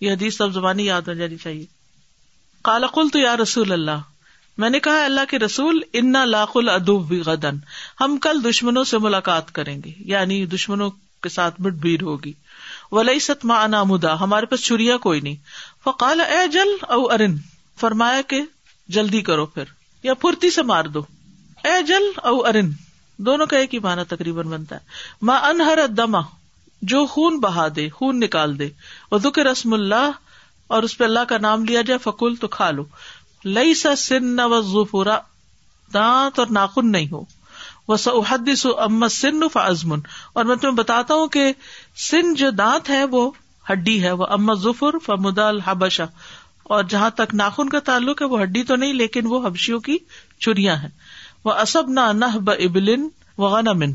یہ 0.00 0.12
حدیث 0.12 0.36
سب 0.36 0.52
زبانی 0.52 0.86
یاد 0.86 1.02
ہو 1.02 1.12
جانی 1.12 1.36
چاہیے۔ 1.36 1.64
کالا 2.62 2.86
کل 2.86 3.08
تو 3.08 3.18
یا 3.18 3.36
رسول 3.36 3.72
اللہ، 3.72 4.00
میں 4.58 4.70
نے 4.70 4.80
کہا 4.80 5.04
اللہ 5.04 5.20
کے 5.28 5.38
رسول، 5.38 5.80
انا 5.92 6.24
لاق 6.24 6.50
الدوب 6.54 7.12
غدن 7.26 7.56
ہم 8.00 8.18
کل 8.18 8.44
دشمنوں 8.44 8.84
سے 8.84 8.98
ملاقات 8.98 9.52
کریں 9.52 9.82
گے 9.84 9.90
یعنی 9.98 10.46
دشمنوں 10.46 10.90
کے 11.22 11.28
ساتھ 11.28 11.60
مٹ 11.60 11.72
بھیڑ 11.72 12.02
ہوگی۔ 12.02 12.32
ولی 12.92 13.20
ست 13.20 13.44
ماں 13.44 13.68
ہمارے 14.20 14.46
پاس 14.46 14.60
چھریا 14.60 14.96
کوئی 14.96 15.20
نہیں۔ 15.20 15.36
فقال، 15.84 16.20
اے 16.20 16.48
جل، 16.48 16.68
او 16.80 17.12
ارن، 17.12 17.36
فرمایا 17.80 18.22
کہ 18.22 18.42
جلدی 18.88 19.20
کرو 19.20 19.46
پھر۔ 19.46 19.75
یا 20.06 20.14
پھرتی 20.14 20.50
سے 20.50 20.62
مار 20.62 20.84
دو۔ 20.84 21.02
اے 21.64 21.82
جل 21.82 22.04
او 22.16 22.46
ارن، 22.46 22.70
دونوں 23.18 23.46
کا 23.46 23.56
ایک 23.56 23.74
ہی 23.74 23.78
مانا 23.78 24.02
تقریباً 24.02 24.46
بنتا 24.46 24.76
ہے۔ 24.76 24.80
ماں 25.22 25.40
انہر 25.40 25.86
دما 25.86 26.20
جو 26.82 27.06
خون 27.06 27.40
بہا 27.40 27.66
دے، 27.76 27.88
خون 27.88 28.20
نکال 28.20 28.58
دے۔ 28.58 28.68
وہ 29.12 29.18
دکھ 29.18 29.38
رسم 29.38 29.72
اللہ، 29.72 30.10
اور 30.66 30.82
اس 30.82 30.98
پہ 30.98 31.04
اللہ 31.04 31.24
کا 31.28 31.38
نام 31.38 31.64
لیا 31.64 31.82
جائے 31.82 31.98
فکول 31.98 32.36
تو 32.36 32.48
کھا 32.48 32.70
لو۔ 32.70 32.84
لئی 33.44 33.74
سا 33.74 33.96
سن 33.96 34.24
نہ 34.24 34.42
ظفورا 34.60 35.18
دانت 35.94 36.38
اور 36.38 36.46
ناخن 36.50 36.92
نہیں 36.92 37.06
ہو۔ 37.12 37.24
وہ 37.88 37.96
سحدس 37.96 38.66
ام 38.78 39.08
سن 39.08 39.40
فزمن 39.52 40.00
اور 40.32 40.44
میں 40.44 40.56
تمہیں 40.56 40.74
بتاتا 40.74 41.14
ہوں 41.14 41.28
کہ 41.28 41.52
سن 41.96 42.34
جو 42.34 42.50
دانت 42.50 42.90
ہے، 42.90 43.04
وہ 43.04 43.30
ہڈی 43.72 44.02
ہے۔ 44.02 44.12
وہ 44.12 44.26
ام 44.30 44.54
ظفر 44.54 44.98
فمد 44.98 45.38
الحبشا 45.38 46.04
اور 46.68 46.84
جہاں 46.84 47.10
تک 47.10 47.34
ناخن 47.34 47.68
کا 47.68 47.78
تعلق 47.78 48.22
ہے 48.22 48.26
وہ 48.26 48.42
ہڈی 48.42 48.62
تو 48.62 48.76
نہیں، 48.76 48.92
لیکن 48.92 49.26
وہ 49.26 49.46
حبشیوں 49.46 49.80
کی 49.80 49.96
چڑیا 50.40 50.82
ہے 50.82 50.88
وہ 51.44 51.52
اسب 51.52 51.88
نہ 51.88 52.12
نہ 52.12 52.24
ابلن 52.46 53.08
و 53.38 53.46
غنمن 53.46 53.92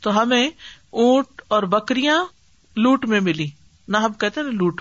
تو 0.00 0.22
ہمیں 0.22 0.50
اونٹ 0.90 1.42
اور 1.48 1.62
بکریاں 1.62 2.24
لوٹ 2.76 3.04
میں 3.04 3.20
ملی۔ 3.20 3.48
نہ 3.88 3.96
کہتے 4.20 4.42
نا 4.42 4.50
لوٹ۔ 4.50 4.80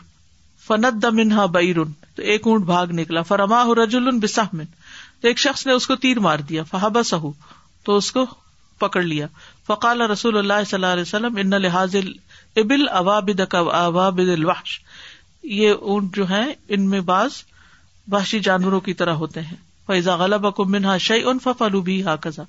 فنت 0.67 1.05
منہا 1.05 1.45
بیرن 1.45 1.91
تو 2.15 2.21
ایک 2.21 2.47
اونٹ 2.47 2.65
بھاگ 2.65 2.87
نکلا۔ 2.87 3.21
فرما 3.21 3.63
رجول 3.83 4.19
بسمن 4.19 4.65
تو 5.21 5.27
ایک 5.27 5.39
شخص 5.39 5.65
نے 5.67 5.73
اس 5.73 5.87
کو 5.87 5.95
تیر 5.95 6.19
مار 6.19 6.39
دیا۔ 6.39 6.63
فہابا 6.63 7.03
سہو 7.03 7.31
تو 7.83 7.97
اس 7.97 8.11
کو 8.11 8.25
پکڑ 8.79 9.01
لیا۔ 9.01 9.27
فقال 9.67 10.01
رسول 10.01 10.37
اللہ 10.37 10.63
صلی 10.65 10.75
اللہ 10.77 10.85
علیہ 10.85 11.01
وسلم 11.01 11.35
ان 11.37 11.61
لحاظ 11.61 11.95
ابل 12.55 12.89
اوابد 12.89 13.39
اوابد 13.53 14.29
الوحش۔ 14.29 14.79
یہ 15.45 15.73
اونٹ 15.81 16.15
جو 16.15 16.29
ہے 16.29 16.53
ان 16.67 16.89
میں 16.89 17.01
بعض 17.01 17.29
وحشی 18.11 18.39
جانوروں 18.39 18.79
کی 18.79 18.93
طرح 18.93 19.11
ہوتے 19.11 19.41
ہیں۔ 19.41 19.55
فیضا 19.87 20.15
غلب 20.15 20.55
کو 20.55 20.65
منہا 20.65 20.97
شعی 20.97 21.23
ان 21.23 21.39
فلو 21.39 21.81
بھی 21.81 22.03
ہاکزا 22.03 22.43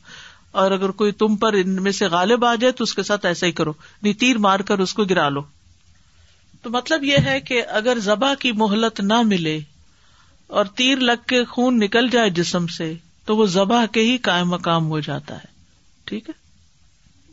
اور 0.50 0.70
اگر 0.70 0.90
کوئی 0.90 1.12
تم 1.12 1.36
پر 1.36 1.52
ان 1.52 1.82
میں 1.82 1.92
سے 1.92 2.06
غالب 2.06 2.44
آ 2.44 2.54
جائے 2.54 2.72
تو 2.72 2.84
اس 2.84 2.94
کے 2.94 3.02
ساتھ 3.02 3.26
ایسا 3.26 3.46
ہی 3.46 3.52
کرو۔ 3.52 3.72
نہیں 4.02 4.12
تیر 4.12 4.38
مار 4.38 4.60
کر 4.60 4.78
اس 4.78 4.94
کو 4.94 5.04
گرا 5.04 5.28
لو۔ 5.28 5.40
تو 6.62 6.70
مطلب 6.70 7.04
یہ 7.04 7.16
ہے 7.24 7.40
کہ 7.40 7.62
اگر 7.68 7.98
ذبح 7.98 8.34
کی 8.34 8.52
مہلت 8.52 9.00
نہ 9.00 9.22
ملے 9.22 9.60
اور 10.46 10.64
تیر 10.64 10.98
لگ 10.98 11.26
کے 11.26 11.44
خون 11.44 11.78
نکل 11.78 12.08
جائے 12.08 12.30
جسم 12.30 12.66
سے، 12.66 12.94
تو 13.24 13.36
وہ 13.36 13.46
ذبح 13.46 13.86
کے 13.86 14.00
ہی 14.00 14.18
قائم 14.18 14.48
مقام 14.48 14.86
ہو 14.86 15.00
جاتا 15.00 15.34
ہے۔ 15.34 15.46
ٹھیک 16.04 16.28
ہے؟ 16.28 16.34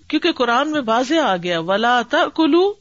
کیونکہ 0.07 0.31
قرآن 0.31 0.71
میں 0.71 0.81
واضح 0.85 1.15
آ 1.15 1.35
گیا، 1.35 1.59
ولا 1.59 2.01
کلو 2.35 2.73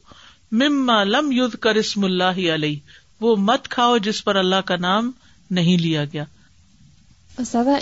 مما 0.52 1.04
لم 1.04 1.32
یدھ 1.32 1.56
کر 1.56 1.75
اسم 1.75 2.04
اللہ 2.04 2.54
علیہ۔ 2.54 2.76
وہ 3.21 3.37
مت 3.37 3.68
کھاؤ 3.68 3.99
جس 3.99 4.25
پر 4.25 4.37
اللہ 4.37 4.56
کا 4.56 4.76
نام 4.76 5.11
نہیں 5.50 5.78
لیا 5.78 6.04
گیا۔ 6.04 6.25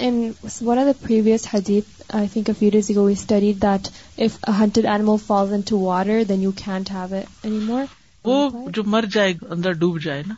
in 0.01 0.31
one 0.63 0.79
of 0.79 0.85
the 0.85 0.93
previous 1.11 1.55
hadith, 1.55 2.21
I 2.21 2.27
think 2.37 2.45
a 2.49 2.53
few 2.63 2.71
days 2.71 2.97
ago, 2.97 3.09
we 3.09 3.13
studied 3.13 3.59
that 3.65 3.91
if 4.27 4.55
a 4.55 4.63
hunted 4.63 4.99
animal 4.99 5.17
falls 5.31 5.53
into 5.53 5.79
water, 5.81 6.23
then 6.31 6.41
you 6.41 6.51
can't 6.69 6.97
have 6.97 7.13
it 7.13 7.51
anymore. 7.51 7.85
وہ 8.25 8.51
جو 8.71 8.85
مر 8.85 9.05
جائے 9.13 9.35
اندر 9.51 9.73
ڈوب 9.73 10.03
جائے 10.03 10.23
نا۔ 10.27 10.35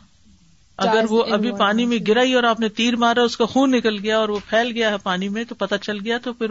اگر 0.77 1.05
وہ 1.09 1.23
ابھی 1.23 1.51
پانی 1.51 1.85
میں 1.85 1.97
گرا 2.07 2.23
ہی 2.23 2.33
اور 2.33 2.43
آپ 2.43 2.59
نے 2.59 2.69
تیر 2.69 2.95
مارا 2.95 3.21
اس 3.21 3.37
کا 3.37 3.45
خون 3.45 3.71
نکل 3.71 3.97
گیا 4.03 4.17
اور 4.17 4.29
وہ 4.29 4.39
پھیل 4.49 4.71
گیا 4.75 4.89
ہے 4.89 4.95
پانی 5.03 5.29
میں 5.29 5.43
تو 5.43 5.55
پتا 5.55 5.77
چل 5.77 5.97
گیا 6.05 6.17
تو 6.17 6.33
پھر 6.33 6.47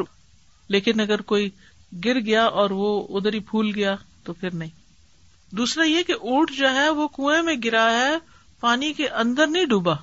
لیکن 0.68 1.00
اگر 1.00 1.20
کوئی 1.20 1.50
گر 2.04 2.20
گیا 2.20 2.44
اور 2.44 2.70
وہ 2.70 3.06
ادھر 3.10 3.34
ہی 3.34 3.38
پھول 3.38 3.72
گیا 3.74 3.96
تو 4.24 4.32
پھر 4.32 4.54
نہیں۔ 4.54 4.81
دوسرا 5.52 5.84
یہ 5.84 6.02
کہ 6.02 6.12
اونٹ 6.12 6.50
جو 6.50 6.70
ہے 6.74 6.88
وہ 6.90 7.08
کنویں 7.08 7.42
میں 7.42 7.54
گرا 7.64 7.92
ہے 7.92 8.16
پانی 8.60 8.92
کے 8.92 9.08
اندر 9.08 9.46
نہیں 9.46 9.64
ڈوبا۔ 9.64 9.94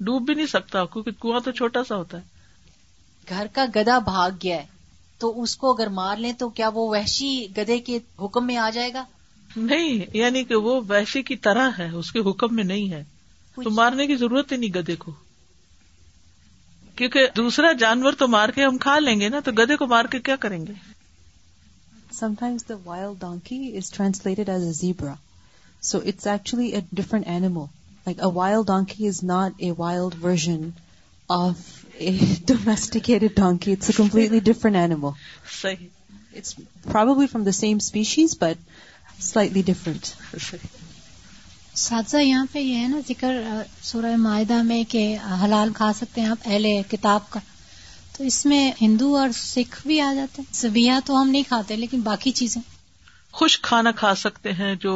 ڈوب 0.00 0.26
بھی 0.26 0.34
نہیں 0.34 0.46
سکتا 0.46 0.84
کیونکہ 0.84 1.10
کنواں 1.10 1.40
تو 1.40 1.50
چھوٹا 1.50 1.84
سا 1.84 1.96
ہوتا 1.96 2.18
ہے۔ 2.18 2.22
گھر 3.28 3.46
کا 3.52 3.64
گدا 3.74 3.98
بھاگ 3.98 4.30
گیا 4.42 4.56
ہے۔ 4.56 4.66
تو 5.18 5.42
اس 5.42 5.56
کو 5.56 5.72
اگر 5.72 5.86
مار 5.86 6.16
لیں 6.16 6.32
تو 6.32 6.48
کیا 6.48 6.68
وہ 6.68 6.88
وحشی 6.88 7.46
گدے 7.56 7.78
کے 7.78 7.98
حکم 8.20 8.46
میں 8.46 8.56
آ 8.56 8.70
جائے 8.70 8.92
گا؟ 8.92 9.04
نہیں 9.56 10.06
یعنی 10.16 10.44
کہ 10.44 10.54
وہ 10.54 10.80
ویشی 10.88 11.22
کی 11.22 11.36
طرح 11.36 11.70
ہے 11.78 11.90
اس 11.90 12.12
کے 12.12 12.18
حکم 12.18 12.54
میں 12.54 12.64
نہیں 12.64 12.90
ہے۔ 12.90 13.04
تو 13.56 13.70
مارنے 13.70 14.06
کی 14.06 14.16
ضرورت 14.16 14.52
ہی 14.52 14.56
نہیں 14.56 14.70
گدے 14.70 14.96
کو۔ 14.96 15.12
کیونکہ 16.96 17.26
دوسرا 17.36 17.72
جانور 17.72 18.12
تو 18.12 18.28
مار 18.28 18.48
کے 18.48 18.64
ہم 18.64 18.78
کھا 18.78 18.98
لیں 18.98 19.20
گے 19.20 19.28
نا 19.28 19.40
تو 19.40 19.52
گدے 19.52 19.76
کو 19.76 19.86
مار 19.86 20.04
کے 20.04 20.18
کیا 20.20 20.36
کریں 20.36 20.66
گے؟ 20.66 20.72
Sometimes 22.12 22.64
the 22.64 22.76
wild 22.76 23.18
donkey 23.18 23.74
is 23.74 23.90
translated 23.90 24.48
as 24.48 24.62
a 24.62 24.72
zebra. 24.72 25.18
So 25.82 26.00
it's 26.00 26.26
actually 26.26 26.74
a 26.74 26.82
different 26.82 27.26
animal. 27.26 27.70
Like 28.06 28.18
a 28.20 28.28
wild 28.28 28.66
donkey 28.66 29.06
is 29.06 29.22
not 29.22 29.52
a 29.60 29.72
wild 29.72 30.14
version 30.14 30.74
of 31.30 31.86
a 31.98 32.18
domesticated 32.44 33.34
donkey. 33.34 33.72
It's 33.72 33.88
a 33.88 33.92
completely 33.92 34.40
different 34.40 34.76
animal. 34.76 35.16
صحیح 35.62 35.88
It's 36.34 36.54
probably 36.86 37.26
from 37.26 37.44
the 37.44 37.52
same 37.52 37.80
species, 37.80 38.34
but 38.34 38.56
slightly 39.20 39.62
different. 39.62 40.14
صحیح 40.38 40.80
ساتذہ 41.74 42.16
یہاں 42.16 42.46
پہ 42.52 42.58
یہ 42.58 42.78
ہے 42.78 42.86
نا 42.88 42.98
ذکر 43.08 43.40
سورہ 43.82 44.16
معاہدہ 44.16 44.60
میں 44.62 44.82
کہ 44.88 45.04
حلال 45.44 45.72
کھا 45.72 45.92
سکتے 45.96 46.20
ہیں 46.20 46.28
آپ 46.28 46.38
اہل 46.44 46.66
کتاب 46.90 47.30
کا 47.30 47.40
تو 48.14 48.24
اس 48.24 48.44
میں 48.46 48.70
ہندو 48.80 49.16
اور 49.16 49.28
سکھ 49.34 49.76
بھی 49.86 50.00
آ 50.00 50.12
جاتے 50.14 50.42
ہیں 50.42 50.54
سبیا 50.54 50.98
تو 51.04 51.20
ہم 51.20 51.28
نہیں 51.28 51.42
کھاتے 51.48 51.76
لیکن 51.76 52.00
باقی 52.00 52.30
چیزیں 52.32 52.60
خشک 53.34 53.62
کھانا 53.62 53.90
کھا 53.92 54.14
سکتے 54.14 54.52
ہیں 54.52 54.74
جو 54.74 54.94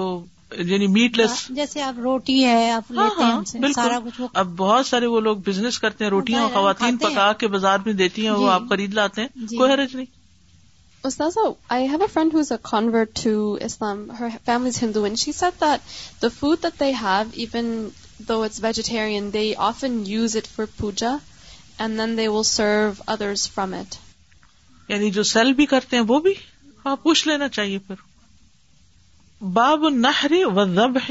یعنی 0.53 0.87
میٹ 0.87 1.17
لیس 1.19 1.47
جیسے 1.51 1.83
آپ 1.83 1.99
روٹی 1.99 2.45
ہے 2.45 2.71
آپ 2.71 2.93
ہاں 2.93 3.05
لیتے 3.05 3.25
ہیں 3.25 3.31
ہاں 3.33 3.45
سے 3.45 3.73
سارا 3.75 3.99
کچھ 4.05 4.21
اب 4.35 4.57
بہت 4.57 4.87
سارے 4.87 5.07
وہ 5.07 5.21
لوگ 5.21 5.37
بزنس 5.47 5.79
کرتے 5.79 6.05
ہیں 6.05 6.11
روٹیاں 6.11 6.49
خواتین 6.49 6.95
ہیں۔ 6.95 6.99
پکا 7.01 7.33
کے 7.33 7.49
بازار 7.49 7.79
میں 7.87 7.93
دیتی 7.93 8.25
ہیں 8.25 8.31
وہ 8.31 8.39
جی۔ 8.39 8.51
آپ 8.51 8.69
خرید 8.69 8.95
لاتے 8.95 9.21
ہیں 9.21 9.47
جی۔ 9.47 9.57
کوئی 9.57 9.73
حرج 9.73 9.97
نہیں 9.97 10.15
Ustaza, 11.05 11.43
I 11.71 11.81
have 11.83 12.03
a 12.03 12.09
friend 12.09 12.33
who's 12.33 12.51
a 12.51 12.59
convert 12.61 13.15
to 13.17 13.33
Islam. 13.61 13.99
Her 14.11 14.31
family's 14.45 14.79
Hindu, 14.79 15.05
and 15.05 15.19
she 15.19 15.33
said 15.33 15.59
that 15.61 15.81
the 16.21 16.31
food 16.31 16.63
that 16.63 16.79
they 16.79 16.91
have, 16.93 17.35
even 17.37 17.69
though 18.21 18.39
it's 18.43 18.59
vegetarian, 18.59 19.31
they 19.31 19.55
often 19.67 20.05
use 20.07 20.35
it 20.35 20.49
for 20.49 20.67
puja, 20.69 21.13
and 21.79 21.91
then 21.91 22.09
they 22.09 22.29
will 22.29 22.43
serve 22.61 22.93
others 23.11 23.47
from 23.59 23.75
it. 23.75 23.95
یعنی 24.89 25.11
جو 25.11 25.23
cell 25.23 25.53
بھی 25.53 25.67
کرتے 25.67 25.97
ہیں 25.97 26.05
وہ 26.09 26.21
بھی 26.21 26.35
ہاں 26.87 26.97
پوچھ 26.97 27.29
لینا 27.29 27.49
چاہیے 27.49 27.79
پھر۔ 27.79 27.95
باب 29.45 29.85
النحر 29.85 30.47
والذبح، 30.47 31.11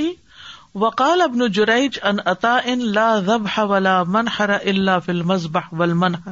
وقال 0.76 1.22
ابن 1.22 1.52
جریج 1.52 2.00
ان 2.04 2.16
عطاء 2.26 2.76
لا 2.76 3.20
ذبح 3.20 3.60
ولا 3.60 4.04
منحر 4.04 4.50
الا 4.50 5.00
في 5.00 5.12
المذبح 5.12 5.62
والمنحر۔ 5.72 6.32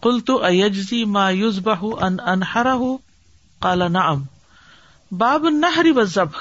قلت 0.00 0.30
ايجزي 0.30 1.04
ما 1.04 1.30
يذبح 1.30 1.84
ان 2.00 2.16
انحره 2.26 2.94
قال 3.58 3.92
نعم۔ 3.92 4.22
باب 5.10 5.44
النحر 5.44 5.86
والذبح۔ 5.96 6.38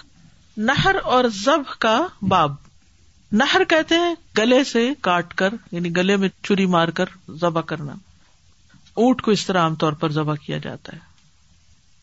نہر 0.58 0.96
اور 1.04 1.24
ذبح 1.28 1.74
کا 1.80 2.08
باب۔ 2.22 2.56
نہر 3.32 3.64
کہتے 3.64 3.96
ہیں 3.96 4.16
گلے 4.38 4.64
سے 4.64 4.94
کاٹ 5.02 5.34
کر 5.34 5.54
یعنی 5.72 5.96
گلے 5.96 6.16
میں 6.16 6.30
چری 6.44 6.66
مار 6.66 6.88
کر 6.88 7.06
ذبح 7.30 7.62
کرنا۔ 7.62 7.94
اونٹ 8.94 9.22
کو 9.22 9.32
اس 9.32 9.46
طرح 9.46 9.60
عام 9.60 9.76
طور 9.76 9.94
پر 9.94 10.12
ذبح 10.12 10.36
کیا 10.36 10.58
جاتا 10.58 10.94
ہے۔ 10.94 11.00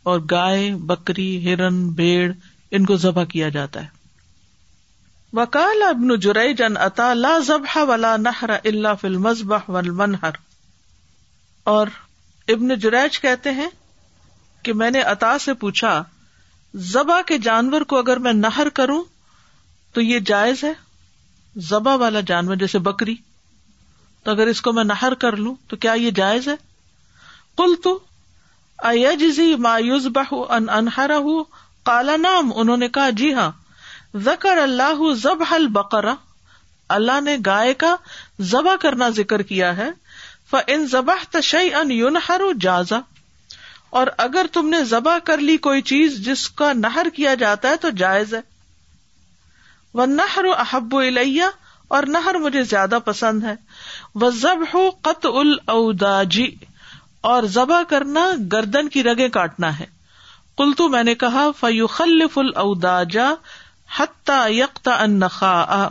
اور 0.02 0.20
گائے، 0.30 0.74
بکری، 0.74 1.52
ہرن، 1.52 1.88
بھیڑ، 1.88 2.32
ان 2.70 2.86
کو 2.86 2.96
ذبح 2.96 3.24
کیا 3.24 3.48
جاتا 3.48 3.82
ہے۔ 3.82 3.88
وکال 5.32 5.82
ابن 5.82 6.20
جریج 6.20 6.62
ان 6.62 6.76
اتا 6.76 7.14
لا 7.14 7.38
ذبح 7.46 7.78
ولا 7.78 8.16
نہر 8.16 8.50
الا 8.50 8.94
فی 8.94 9.06
المذبح 9.06 9.58
والمنہر۔ 9.68 10.30
اور 11.64 11.86
ابن 12.48 12.78
جریج 12.78 13.20
کہتے 13.20 13.50
ہیں 13.50 13.68
کہ 14.62 14.72
میں 14.72 14.90
نے 14.90 15.00
عطا 15.00 15.38
سے 15.38 15.54
پوچھا، 15.54 16.04
ذبح 16.76 17.20
کے 17.26 17.38
جانور 17.38 17.80
کو 17.80 17.98
اگر 17.98 18.16
میں 18.16 18.32
نہر 18.32 18.68
کروں 18.68 19.04
تو 19.92 20.00
یہ 20.00 20.18
جائز 20.18 20.64
ہے؟ 20.64 20.87
ذبح 21.58 21.94
والا 21.94 22.20
جانور 22.20 22.56
جیسے 22.56 22.78
بکری، 22.78 23.14
تو 24.22 24.30
اگر 24.30 24.46
اس 24.46 24.60
کو 24.60 24.72
میں 24.72 24.84
نہر 24.84 25.14
کر 25.14 25.36
لوں 25.36 25.54
تو 25.68 25.76
کیا 25.76 25.92
یہ 25.92 26.10
جائز 26.10 26.48
ہے؟ 26.48 26.54
کل 27.56 27.74
تو 27.84 27.98
ایجزی 28.78 29.54
مایوز 29.56 30.06
بہ 30.06 30.34
ان 30.52 30.68
انہرا 30.68 31.18
کالا 31.82 32.16
نام 32.16 32.50
انہوں 32.54 32.76
نے 32.76 32.88
کہا 32.88 33.10
جی 33.10 33.32
ہاں 33.34 33.50
زکر 34.14 34.58
اللہ 34.58 35.14
ضب 35.14 35.42
البقرا 35.50 36.14
اللہ 36.88 37.20
نے 37.20 37.36
گائے 37.46 37.74
کا 37.74 37.96
ذبح 38.40 38.76
کرنا 38.76 39.08
ذکر 39.08 39.42
کیا 39.42 39.76
ہے۔ 39.76 39.90
ف 40.50 40.56
ان 40.66 40.86
ذبح 40.86 41.24
تشئی 41.30 41.74
ان 41.74 41.90
یون 41.90 42.16
ہر 42.28 42.40
جازا 42.60 43.00
اور 43.90 44.06
اگر 44.16 44.46
تم 44.52 44.68
نے 44.68 44.84
ذبح 44.84 45.18
کر 45.18 45.38
لی 45.38 45.56
کوئی 45.56 45.82
چیز 45.82 46.24
جس 46.24 46.48
کا 46.48 46.72
نہر 46.72 47.06
کیا 47.16 47.34
جاتا 47.34 47.68
ہے 47.68 47.76
تو 47.76 47.90
جائز 47.90 48.34
ہے۔ 48.34 48.40
وہ 49.94 50.06
نہر 50.06 50.44
احب 50.58 50.96
الیہ 50.96 51.44
اور 51.88 52.02
نہر 52.02 52.34
مجھے 52.34 52.62
زیادہ 52.62 52.98
پسند 53.04 53.44
ہے۔ 53.44 53.54
وہ 54.14 54.30
ضب 54.30 54.64
ہو 54.74 54.90
قط 55.02 55.26
الاوداجی 55.26 56.56
اور 57.20 57.42
ذبح 57.42 57.82
کرنا 57.82 58.30
گردن 58.52 58.88
کی 58.88 59.02
رگیں 59.02 59.28
کاٹنا 59.28 59.78
ہے۔ 59.78 59.86
کلتو 60.58 60.88
میں 60.88 61.02
نے 61.02 61.14
کہا 61.14 61.50
فیو 61.60 61.86
خلف 61.86 62.38
الاوداجا 62.38 63.30
حتہ 63.98 64.48
یکتا 64.48 65.02
ان 65.02 65.10
نخا 65.10 65.88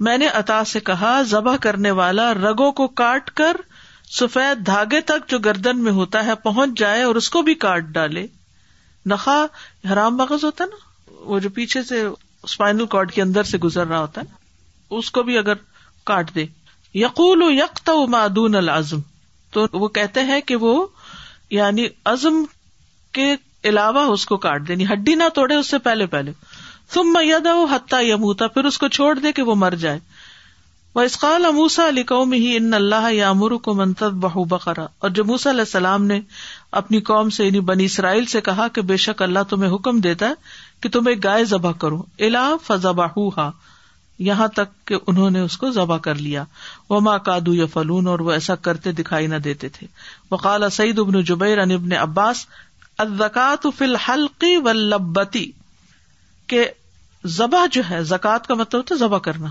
میں 0.00 0.18
نے 0.18 0.28
عطا 0.28 0.64
سے 0.64 0.80
کہا، 0.80 1.22
ذبح 1.22 1.56
کرنے 1.56 1.90
والا 1.90 2.34
رگوں 2.34 2.72
کو 2.72 2.88
کاٹ 2.88 3.30
کر 3.30 3.56
سفید 4.20 4.66
دھاگے 4.66 5.00
تک 5.00 5.28
جو 5.28 5.38
گردن 5.38 5.78
میں 5.78 5.92
ہوتا 5.92 6.26
ہے 6.26 6.34
پہنچ 6.34 6.78
جائے 6.78 7.02
اور 7.02 7.14
اس 7.14 7.30
کو 7.30 7.42
بھی 7.42 7.54
کاٹ 7.54 7.82
ڈالے۔ 7.82 8.26
نخا 9.06 9.46
حرام 9.92 10.16
مغز 10.16 10.44
ہوتا 10.44 10.64
نا؟ 10.64 10.76
وہ 11.10 11.38
جو 11.38 11.50
پیچھے 11.50 11.82
سے 11.82 12.08
اسپائنل 12.44 12.86
کارڈ 12.86 13.12
کے 13.12 13.22
اندر 13.22 13.42
سے 13.42 13.58
گزر 13.58 13.86
رہا 13.86 14.00
ہوتا 14.00 14.20
ہے 14.20 14.26
اس 14.90 15.10
کو 15.10 15.22
بھی 15.22 15.38
اگر 15.38 15.52
کاٹ 16.04 16.34
دے۔ 16.34 16.46
یقول 16.94 17.42
و 17.42 17.50
یکتا 17.50 17.92
معدون 18.08 18.54
العزم۔ 18.54 19.00
تو 19.52 19.66
وہ 19.72 19.88
کہتے 19.88 20.20
ہیں 20.20 20.40
کہ 20.40 20.56
وہ 20.56 20.86
یعنی 21.50 21.86
عزم 22.04 22.44
کے 23.12 23.36
علاوہ 23.64 24.00
اس 24.00 24.26
کو 24.26 24.36
کاٹ 24.36 24.68
دے۔ 24.68 24.72
یعنی 24.72 24.86
ہڈی 24.86 25.14
نہ 25.14 25.22
توڑے 25.34 25.54
اس 25.54 25.70
سے 25.70 25.78
پہلے 25.78 26.06
پہلے۔ 26.06 26.32
تم 26.92 27.12
میدا 27.12 27.76
حتہ 27.76 27.96
یموتا 28.02 28.48
پھر 28.48 28.64
اس 28.64 28.78
کو 28.78 28.88
چھوڑ 28.88 29.18
دے 29.18 29.32
کہ 29.32 29.42
وہ 29.42 29.54
مر 29.54 29.70
جائے۔ 29.70 29.98
وہ 30.94 31.00
اسقال 31.00 31.46
اموسا 31.46 31.88
علی 31.88 32.02
قوم 32.02 32.32
ہی 32.32 32.56
ان 32.56 32.74
اللہ 32.74 33.12
یامر 33.12 33.50
کو 33.50 33.74
منتب 33.74 34.12
بہو 34.12 34.44
بقرا۔ 34.44 34.86
اور 34.98 35.10
جو 35.10 35.24
موسا 35.24 35.50
علیہ 35.50 35.60
السلام 35.60 36.04
نے 36.04 36.20
اپنی 36.72 37.00
قوم 37.00 37.30
سے 37.30 37.46
یعنی 37.46 37.60
بنی 37.60 37.84
اسرائیل 37.84 38.26
سے 38.26 38.40
کہا 38.40 38.68
کہ 38.68 38.82
بے 38.82 38.96
شک 38.96 39.22
اللہ 39.22 39.38
تمہیں 39.48 39.74
حکم 39.74 40.00
دیتا 40.00 40.28
ہے 40.28 40.34
کہ 40.84 40.90
تم 40.90 41.06
ایک 41.06 41.24
گائے 41.24 41.44
ذبح 41.44 41.72
کرو۔ 41.72 42.02
الا 42.18 42.50
فضبا 42.66 43.50
یہاں 44.18 44.48
تک 44.48 44.86
کہ 44.86 44.96
انہوں 45.06 45.30
نے 45.30 45.40
اس 45.40 45.56
کو 45.56 45.70
ذبح 45.70 45.98
کر 45.98 46.14
لیا۔ 46.14 46.44
وہ 46.90 47.00
ماں 47.00 47.18
کادو 47.18 47.54
یا 47.54 47.66
فلون 47.66 48.06
اور 48.06 48.18
وہ 48.18 48.32
ایسا 48.32 48.54
کرتے 48.54 48.92
دکھائی 48.92 49.26
نہ 49.26 49.36
دیتے 49.36 49.68
تھے۔ 49.68 49.86
وقال 50.30 50.70
سعید 50.70 50.98
ابن 50.98 51.22
جبیر 51.22 51.58
ان 51.58 51.70
ابن 51.70 51.92
عباس 51.92 52.46
ازکات 52.98 53.66
فی 53.78 53.84
الحلقی 53.84 54.56
و 54.56 54.72
لبتی 54.72 55.50
کہ 56.46 56.68
ذبح 57.26 57.66
جو 57.72 57.82
ہے، 57.90 58.04
زکات 58.04 58.46
کا 58.46 58.54
مطلب 58.54 58.78
ہوتا 58.78 58.94
ہے 58.94 59.00
ذبح 59.00 59.18
کرنا۔ 59.18 59.48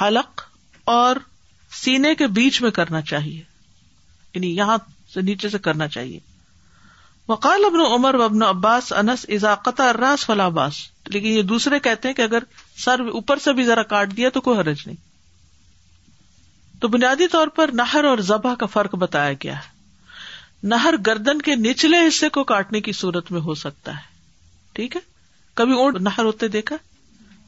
حلق 0.00 0.42
اور 0.84 1.16
سینے 1.70 2.14
کے 2.14 2.26
بیچ 2.26 2.62
میں 2.62 2.70
کرنا 2.70 3.00
چاہیے۔ 3.00 3.42
یعنی 4.34 4.56
یہاں 4.56 4.78
سے 5.14 5.20
نیچے 5.20 5.48
سے 5.48 5.58
کرنا 5.58 5.88
چاہیے۔ 5.88 6.33
وقال 7.28 7.64
ابن 7.64 7.80
عمر 7.80 8.14
و 8.14 8.22
ابن 8.22 8.42
عباس، 8.42 8.92
انس 8.92 9.26
ازاقت 9.28 9.80
راس 9.80 10.26
فلا 10.26 10.48
باس۔ 10.48 10.74
لیکن 11.06 11.26
یہ 11.26 11.42
دوسرے 11.42 11.80
کہتے 11.80 12.08
ہیں 12.08 12.14
کہ 12.14 12.22
اگر 12.22 12.42
سر 12.76 13.00
اوپر 13.00 13.38
سے 13.38 13.52
بھی 13.52 13.64
ذرا 13.64 13.82
کاٹ 13.82 14.16
دیا 14.16 14.28
تو 14.28 14.40
کوئی 14.40 14.58
حرج 14.58 14.76
نہیں۔ 14.86 14.96
تو 16.80 16.88
بنیادی 16.88 17.28
طور 17.28 17.48
پر 17.48 17.70
نہر 17.72 18.04
اور 18.04 18.18
ذبح 18.18 18.54
کا 18.54 18.66
فرق 18.66 18.94
بتایا 18.94 19.32
گیا 19.32 19.56
ہے۔ 19.56 19.74
نہر 20.62 20.94
گردن 21.06 21.42
کے 21.42 21.54
نچلے 21.54 22.08
حصے 22.08 22.28
کو 22.28 22.44
کاٹنے 22.44 22.80
کی 22.80 22.92
صورت 22.92 23.32
میں 23.32 23.40
ہو 23.40 23.54
سکتا 23.54 23.96
ہے۔ 23.96 24.02
ٹھیک 24.72 24.96
ہے؟ 24.96 25.00
کبھی 25.54 25.72
اونٹ 25.72 25.96
نہر 26.00 26.24
ہوتے 26.24 26.48
دیکھا؟ 26.48 26.76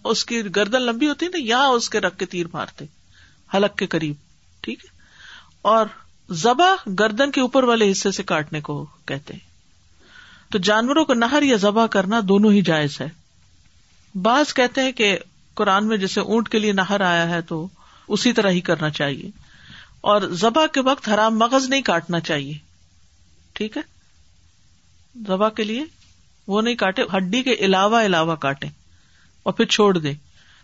اس 0.05 0.25
کی 0.25 0.43
گردن 0.57 0.83
لمبی 0.83 1.09
ہوتی 1.09 1.27
نا، 1.27 1.39
یہاں 1.39 1.67
اس 1.67 1.91
کے 1.91 2.01
رکھ 2.01 2.19
کے 2.19 2.27
تیر 2.27 2.47
مارتے، 2.53 2.85
حلق 3.55 3.79
کے 3.79 3.87
قریب۔ 3.87 4.15
ٹھیک 4.61 4.85
ہے؟ 4.85 4.91
اور 5.63 5.87
ذبح 6.31 6.91
گردن 6.99 7.31
کے 7.31 7.41
اوپر 7.41 7.65
والے 7.65 7.93
حصے 7.93 8.11
سے 8.11 8.23
کاٹنے 8.23 8.61
کو 8.61 8.87
کہتے 9.07 9.35
ہیں۔ 9.35 9.56
تو 10.57 10.61
جانوروں 10.61 11.05
کو 11.05 11.15
نہر 11.15 11.43
یا 11.43 11.57
ذبح 11.57 11.87
کرنا 11.87 12.21
دونوں 12.25 12.53
ہی 12.53 12.63
جائز 12.63 13.01
ہے۔ 13.01 13.09
بعض 14.15 14.55
کہتے 14.55 14.83
ہیں 14.83 14.93
کہ 14.93 15.19
قرآن 15.55 15.87
میں 15.87 15.97
جیسے 15.97 16.21
اونٹ 16.21 16.49
کے 16.49 16.59
لیے 16.59 16.73
نہر 16.73 17.01
آیا 17.01 17.29
ہے 17.29 17.43
تو 17.43 17.69
اسی 18.09 18.33
طرح 18.33 18.51
ہی 18.51 18.61
کرنا 18.61 18.91
چاہیے۔ 18.91 19.31
اور 20.01 20.21
ذبح 20.23 20.67
کے 20.67 20.81
وقت 20.81 21.09
حرام 21.09 21.39
مغز 21.39 21.69
نہیں 21.69 21.83
کاٹنا 21.83 22.21
چاہیے۔ 22.21 22.55
ٹھیک 23.53 23.77
ہے؟ 23.77 23.83
ذبح 25.27 25.49
کے 25.49 25.65
لیے 25.65 25.85
وہ 26.47 26.63
نہیں 26.63 26.75
کاٹے، 26.75 27.03
ہڈی 27.17 27.43
کے 27.43 27.53
علاوہ 27.53 28.01
علاوہ 28.01 28.37
کاٹے 28.37 28.67
اور 29.43 29.53
پھر 29.53 29.65
چھوڑ 29.65 29.99
دے 29.99 30.13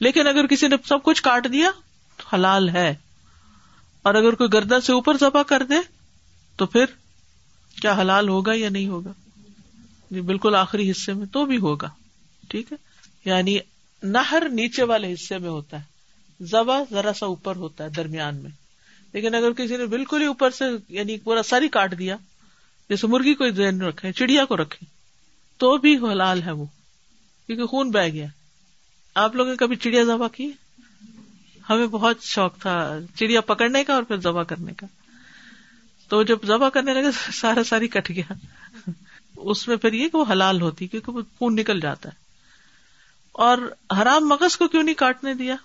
لیکن 0.00 0.26
اگر 0.26 0.46
کسی 0.46 0.68
نے 0.68 0.76
سب 0.84 1.02
کچھ 1.02 1.22
کاٹ 1.22 1.46
دیا 1.52 1.70
تو 2.16 2.36
حلال 2.36 2.68
ہے۔ 2.68 2.94
اور 4.02 4.14
اگر 4.14 4.32
کوئی 4.32 4.52
گردہ 4.52 4.78
سے 4.84 4.92
اوپر 4.92 5.16
ذبح 5.20 5.42
کر 5.42 5.62
دے 5.62 5.74
تو 6.56 6.66
پھر 6.66 6.84
کیا 7.82 8.00
حلال 8.00 8.28
ہوگا 8.28 8.52
یا 8.54 8.68
نہیں 8.68 8.86
ہوگا؟ 8.86 9.12
جی 10.12 10.20
بالکل 10.20 10.54
آخری 10.54 10.90
حصے 10.90 11.12
میں 11.12 11.26
تو 11.26 11.46
بھی 11.46 11.58
ہوگا، 11.58 11.88
ٹھیک 12.48 12.72
ہے؟ 12.72 12.76
یعنی 13.24 13.58
نہر 14.02 14.42
نیچے 14.52 14.82
والے 14.82 15.12
حصے 15.12 15.38
میں 15.38 15.50
ہوتا 15.50 15.80
ہے 15.80 15.84
زبا 16.44 16.78
ذرا 16.90 17.12
سا 17.12 17.26
اوپر 17.26 17.56
ہوتا 17.56 17.84
ہے 17.84 17.88
درمیان 17.88 18.36
میں۔ 18.36 18.50
لیکن 19.12 19.34
اگر 19.34 19.52
کسی 19.52 19.76
نے 19.76 19.86
بالکل 19.86 20.20
ہی 20.20 20.26
اوپر 20.26 20.50
سے 20.50 20.64
یعنی 20.88 21.18
پورا 21.18 21.42
سر 21.42 21.62
ہی 21.62 21.68
کاٹ 21.68 21.98
دیا، 21.98 22.16
جیسے 22.88 23.06
مرغی 23.06 23.34
کو 23.34 23.50
ذہن 23.50 23.82
رکھے، 23.82 24.12
چڑیا 24.12 24.44
کو 24.44 24.56
رکھے، 24.56 24.86
تو 25.56 25.76
بھی 25.76 25.96
حلال 25.96 26.42
ہے 26.42 26.50
وہ، 26.50 26.64
کیونکہ 27.46 27.66
خون 27.66 27.90
بہ 27.90 28.08
گیا۔ 28.08 28.26
آپ 29.14 29.36
لوگوں 29.36 29.50
نے 29.50 29.56
کبھی 29.56 29.76
چڑیا 29.76 30.04
ذبح 30.04 30.28
کی؟ 30.28 30.50
ہمیں 31.70 31.86
بہت 31.86 32.16
شوق 32.22 32.58
تھا 32.58 32.98
چڑیا 33.14 33.40
پکڑنے 33.40 33.84
کا 33.84 33.94
اور 33.94 34.02
پھر 34.02 34.16
ذبح 34.16 34.42
کرنے 34.42 34.72
کا۔ 34.76 34.86
تو 36.08 36.22
جب 36.22 36.38
ذبح 36.46 36.68
کرنے 36.68 36.94
لگے، 36.94 37.32
سارا 37.32 37.64
ساری 37.64 37.88
کٹ 37.88 38.10
گیا۔ 38.10 38.32
اس 39.50 39.68
میں 39.68 39.76
پھر 39.76 39.92
یہ 39.92 40.08
کہ 40.08 40.18
وہ 40.18 40.24
حلال 40.30 40.62
ہوتی 40.62 40.86
کیونکہ 40.86 41.12
وہ 41.12 41.22
خون 41.38 41.56
نکل 41.56 41.80
جاتا 41.80 42.08
ہے۔ 42.08 42.14
اور 43.32 43.58
حرام 44.02 44.28
مغز 44.28 44.56
کو 44.56 44.68
کیوں 44.68 44.82
نہیں 44.82 44.94
کاٹنے 44.94 45.34
دیا؟ 45.34 45.56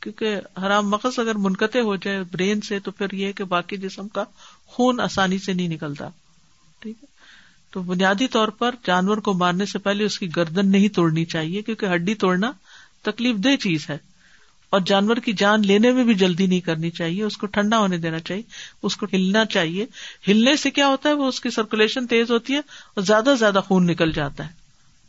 کیونکہ 0.00 0.36
حرام 0.58 0.90
مغز 0.90 1.18
اگر 1.18 1.34
منقطع 1.34 1.78
ہو 1.78 1.96
جائے 1.96 2.22
برین 2.32 2.60
سے 2.60 2.78
تو 2.78 2.90
پھر 2.90 3.06
یہ 3.12 3.32
کہ 3.32 3.44
باقی 3.44 3.76
جسم 3.76 4.08
کا 4.08 4.24
خون 4.66 5.00
آسانی 5.00 5.38
سے 5.38 5.52
نہیں 5.52 5.68
نکلتا۔ 5.68 6.08
ٹھیک 6.78 6.96
ہے؟ 7.02 7.06
تو 7.70 7.82
بنیادی 7.82 8.26
طور 8.28 8.48
پر 8.48 8.74
جانور 8.86 9.16
کو 9.16 9.34
مارنے 9.34 9.66
سے 9.66 9.78
پہلے 9.78 10.04
اس 10.04 10.18
کی 10.18 10.36
گردن 10.36 10.68
نہیں 10.68 10.88
توڑنی 10.88 11.24
چاہیے 11.24 11.62
کیونکہ 11.62 11.86
ہڈی 11.86 12.14
توڑنا 12.14 12.52
تکلیف 13.02 13.36
دہ 13.36 13.56
چیز 13.56 13.90
ہے۔ 13.90 14.09
اور 14.70 14.80
جانور 14.80 15.16
کی 15.16 15.32
جان 15.32 15.66
لینے 15.66 15.92
میں 15.92 16.04
بھی 16.04 16.14
جلدی 16.14 16.46
نہیں 16.46 16.60
کرنی 16.60 16.90
چاہیے، 16.90 17.22
اس 17.22 17.36
کو 17.36 17.46
ٹھنڈا 17.46 17.78
ہونے 17.78 17.98
دینا 17.98 18.18
چاہیے، 18.18 18.42
اس 18.82 18.96
کو 18.96 19.06
ہلنا 19.12 19.44
چاہیے۔ 19.44 19.86
ہلنے 20.28 20.56
سے 20.56 20.70
کیا 20.70 20.86
ہوتا 20.86 21.08
ہے، 21.08 21.14
وہ 21.14 21.26
اس 21.26 21.40
کی 21.40 21.50
سرکولیشن 21.50 22.06
تیز 22.06 22.30
ہوتی 22.30 22.52
ہے 22.52 22.58
اور 22.58 23.02
زیادہ 23.02 23.24
سے 23.24 23.36
زیادہ 23.36 23.60
خون 23.64 23.86
نکل 23.86 24.12
جاتا 24.12 24.46
ہے۔ 24.46 24.52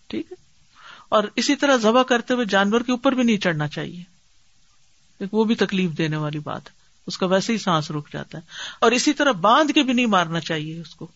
ٹھیک 0.08 0.32
ہے؟ 0.32 0.36
اور 1.10 1.24
اسی 1.36 1.56
طرح 1.56 1.76
ذبح 1.76 2.04
کرتے 2.04 2.34
ہوئے 2.34 2.45
جانور 2.45 2.82
کے 2.82 2.91
اوپر 2.91 3.12
بھی 3.12 3.24
نہیں 3.24 3.38
چڑھنا 3.38 3.67
چاہیے۔ 3.67 4.04
وہ 5.32 5.43
بھی 5.43 5.56
تکلیف 5.56 5.91
دینے 5.91 6.17
والی 6.17 6.39
بات 6.39 6.67
ہے۔ 6.67 6.71
اس 7.08 7.17
کا 7.17 7.26
ویسے 7.26 7.54
ہی 7.54 7.58
سانس 7.58 7.91
رک 7.91 8.13
جاتا 8.13 8.38
ہے۔ 8.38 8.43
اور 8.82 8.91
اسی 8.91 9.13
طرح 9.13 9.32
باندھ 9.32 9.71
کے 9.71 9.84
بھی 9.84 9.93
نہیں 9.93 10.06
مارنا 10.06 10.39
چاہیے 10.39 10.80
اس 10.80 10.95
کو۔ 10.95 11.08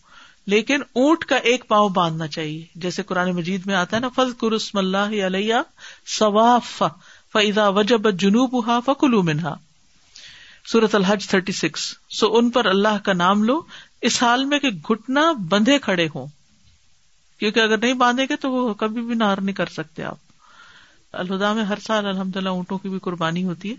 لیکن 0.48 0.82
اونٹ 0.94 1.26
کا 1.26 1.36
ایک 1.36 1.68
پاؤں 1.68 1.90
باندھنا 1.90 2.28
چاہیے۔ 2.28 2.66
جیسے 2.76 3.04
قرآن 3.04 3.32
مجید 3.32 3.62
میں 3.66 3.76
آتا 3.76 3.96
ہے 3.98 4.02
نا 4.02 4.10
فض 4.10 4.38
قرسم 4.38 4.78
اللہ 4.78 5.26
علیہ 5.26 5.56
ثواف 6.08 6.84
فضا 7.38 7.68
وجب 7.68 8.12
جنوب 8.12 8.68
ہا 8.68 8.80
فکلو 8.80 9.24
منہا 9.24 9.56
سورت 10.72 10.96
الحج 10.96 11.28
تھرٹی 11.28 11.52
سکس 11.52 11.96
سو 12.10 12.38
ان 12.38 12.50
پر 12.50 12.66
اللہ 12.66 12.98
کا 13.04 13.14
نام 13.14 13.44
لو، 13.44 13.62
اس 14.02 14.24
حال 14.24 14.46
میں 14.46 14.60
کہ 14.60 14.70
گٹنا 14.70 15.32
بندھے 15.32 15.80
کھڑے 15.80 16.08
ہوں۔ 16.16 16.28
کیونکہ 17.40 17.60
اگر 17.60 17.78
نہیں 17.78 17.94
باندھے 17.94 18.24
گے 18.24 18.36
تو 18.36 18.52
وہ 18.52 18.74
کبھی 18.74 19.02
بھی 19.02 19.14
نہار 19.14 19.38
نہیں 19.38 19.56
کر 19.56 19.66
سکتے 19.66 20.04
آپ۔ 20.04 20.18
الہدا 21.14 21.54
میں 21.54 21.64
ہر 21.64 21.80
سال 21.80 22.06
الحمد 22.06 22.36
للہ 22.36 22.50
اونٹوں 22.50 22.78
کی 22.78 22.90
بھی 22.90 23.00
قربانی 23.00 23.44
ہوتی 23.44 23.70
ہے۔ 23.70 23.76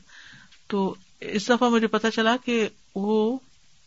تو 0.67 0.95
اس 1.21 1.49
دفعہ 1.49 1.69
مجھے 1.69 1.87
پتا 1.87 2.11
چلا 2.11 2.37
کہ 2.45 2.69
وہ 2.95 3.39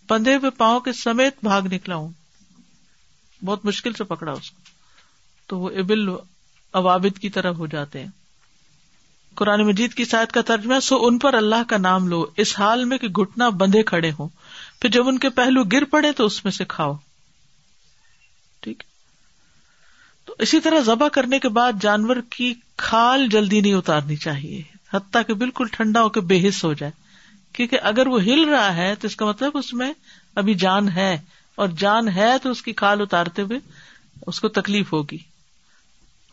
بندھے 0.09 0.35
ہوئے 0.35 0.49
پاؤں 0.49 0.79
کے 0.79 0.93
سمیت 0.93 1.35
بھاگ 1.43 1.61
نکلا 1.61 1.95
ہوں۔ 1.95 2.09
بہت 3.45 3.65
مشکل 3.65 3.93
سے 3.93 4.03
پکڑا 4.03 4.31
اس 4.31 4.51
کو۔ 4.51 4.61
تو 5.47 5.59
وہ 5.59 5.69
ابل 5.69 6.09
عوابد 6.73 7.19
کی 7.19 7.29
طرح 7.29 7.49
ہو 7.49 7.67
جاتے 7.67 7.99
ہیں۔ 7.99 8.18
قرآن 9.35 9.61
مجید 9.61 9.93
کی 9.93 10.05
سائد 10.05 10.27
کا 10.27 10.41
ترجمہ 10.41 10.79
سو 10.79 11.05
ان 11.05 11.17
پر 11.17 11.33
اللہ 11.33 11.63
کا 11.67 11.77
نام 11.77 12.07
لو، 12.07 12.25
اس 12.37 12.59
حال 12.59 12.85
میں 12.85 12.97
کہ 12.97 13.07
گٹنا 13.07 13.49
بندھے 13.49 13.83
کھڑے 13.83 14.11
ہوں۔ 14.19 14.27
پھر 14.81 14.89
جب 14.89 15.07
ان 15.07 15.17
کے 15.17 15.29
پہلو 15.29 15.63
گر 15.63 15.83
پڑے 15.83 16.11
تو 16.11 16.25
اس 16.25 16.43
میں 16.43 16.51
سے 16.51 16.65
کھاؤ۔ 16.65 16.93
ٹھیک۔ 18.59 18.83
تو 20.25 20.35
اسی 20.39 20.59
طرح 20.59 20.79
ذبح 20.79 21.07
کرنے 21.07 21.39
کے 21.39 21.49
بعد 21.49 21.73
جانور 21.81 22.15
کی 22.29 22.53
کھال 22.77 23.27
جلدی 23.27 23.61
نہیں 23.61 23.73
اتارنی 23.73 24.15
چاہیے، 24.15 24.61
حتیٰ 24.93 25.21
کہ 25.27 25.33
بالکل 25.33 25.65
ٹھنڈا 25.71 26.01
ہو 26.01 26.09
کے 26.09 26.21
بے 26.21 26.47
حص 26.47 26.63
ہو 26.65 26.73
جائے۔ 26.73 26.91
کیونکہ 27.53 27.79
اگر 27.83 28.07
وہ 28.07 28.23
ہل 28.23 28.43
رہا 28.43 28.75
ہے 28.75 28.95
تو 28.95 29.07
اس 29.07 29.15
کا 29.15 29.25
مطلب 29.25 29.57
اس 29.57 29.73
میں 29.73 29.93
ابھی 30.35 30.53
جان 30.53 30.89
ہے، 30.89 31.17
اور 31.55 31.67
جان 31.67 32.09
ہے 32.09 32.37
تو 32.43 32.51
اس 32.51 32.61
کی 32.61 32.73
کھال 32.73 33.01
اتارتے 33.01 33.41
ہوئے 33.41 33.59
اس 34.27 34.39
کو 34.39 34.47
تکلیف 34.47 34.93
ہوگی۔ 34.93 35.17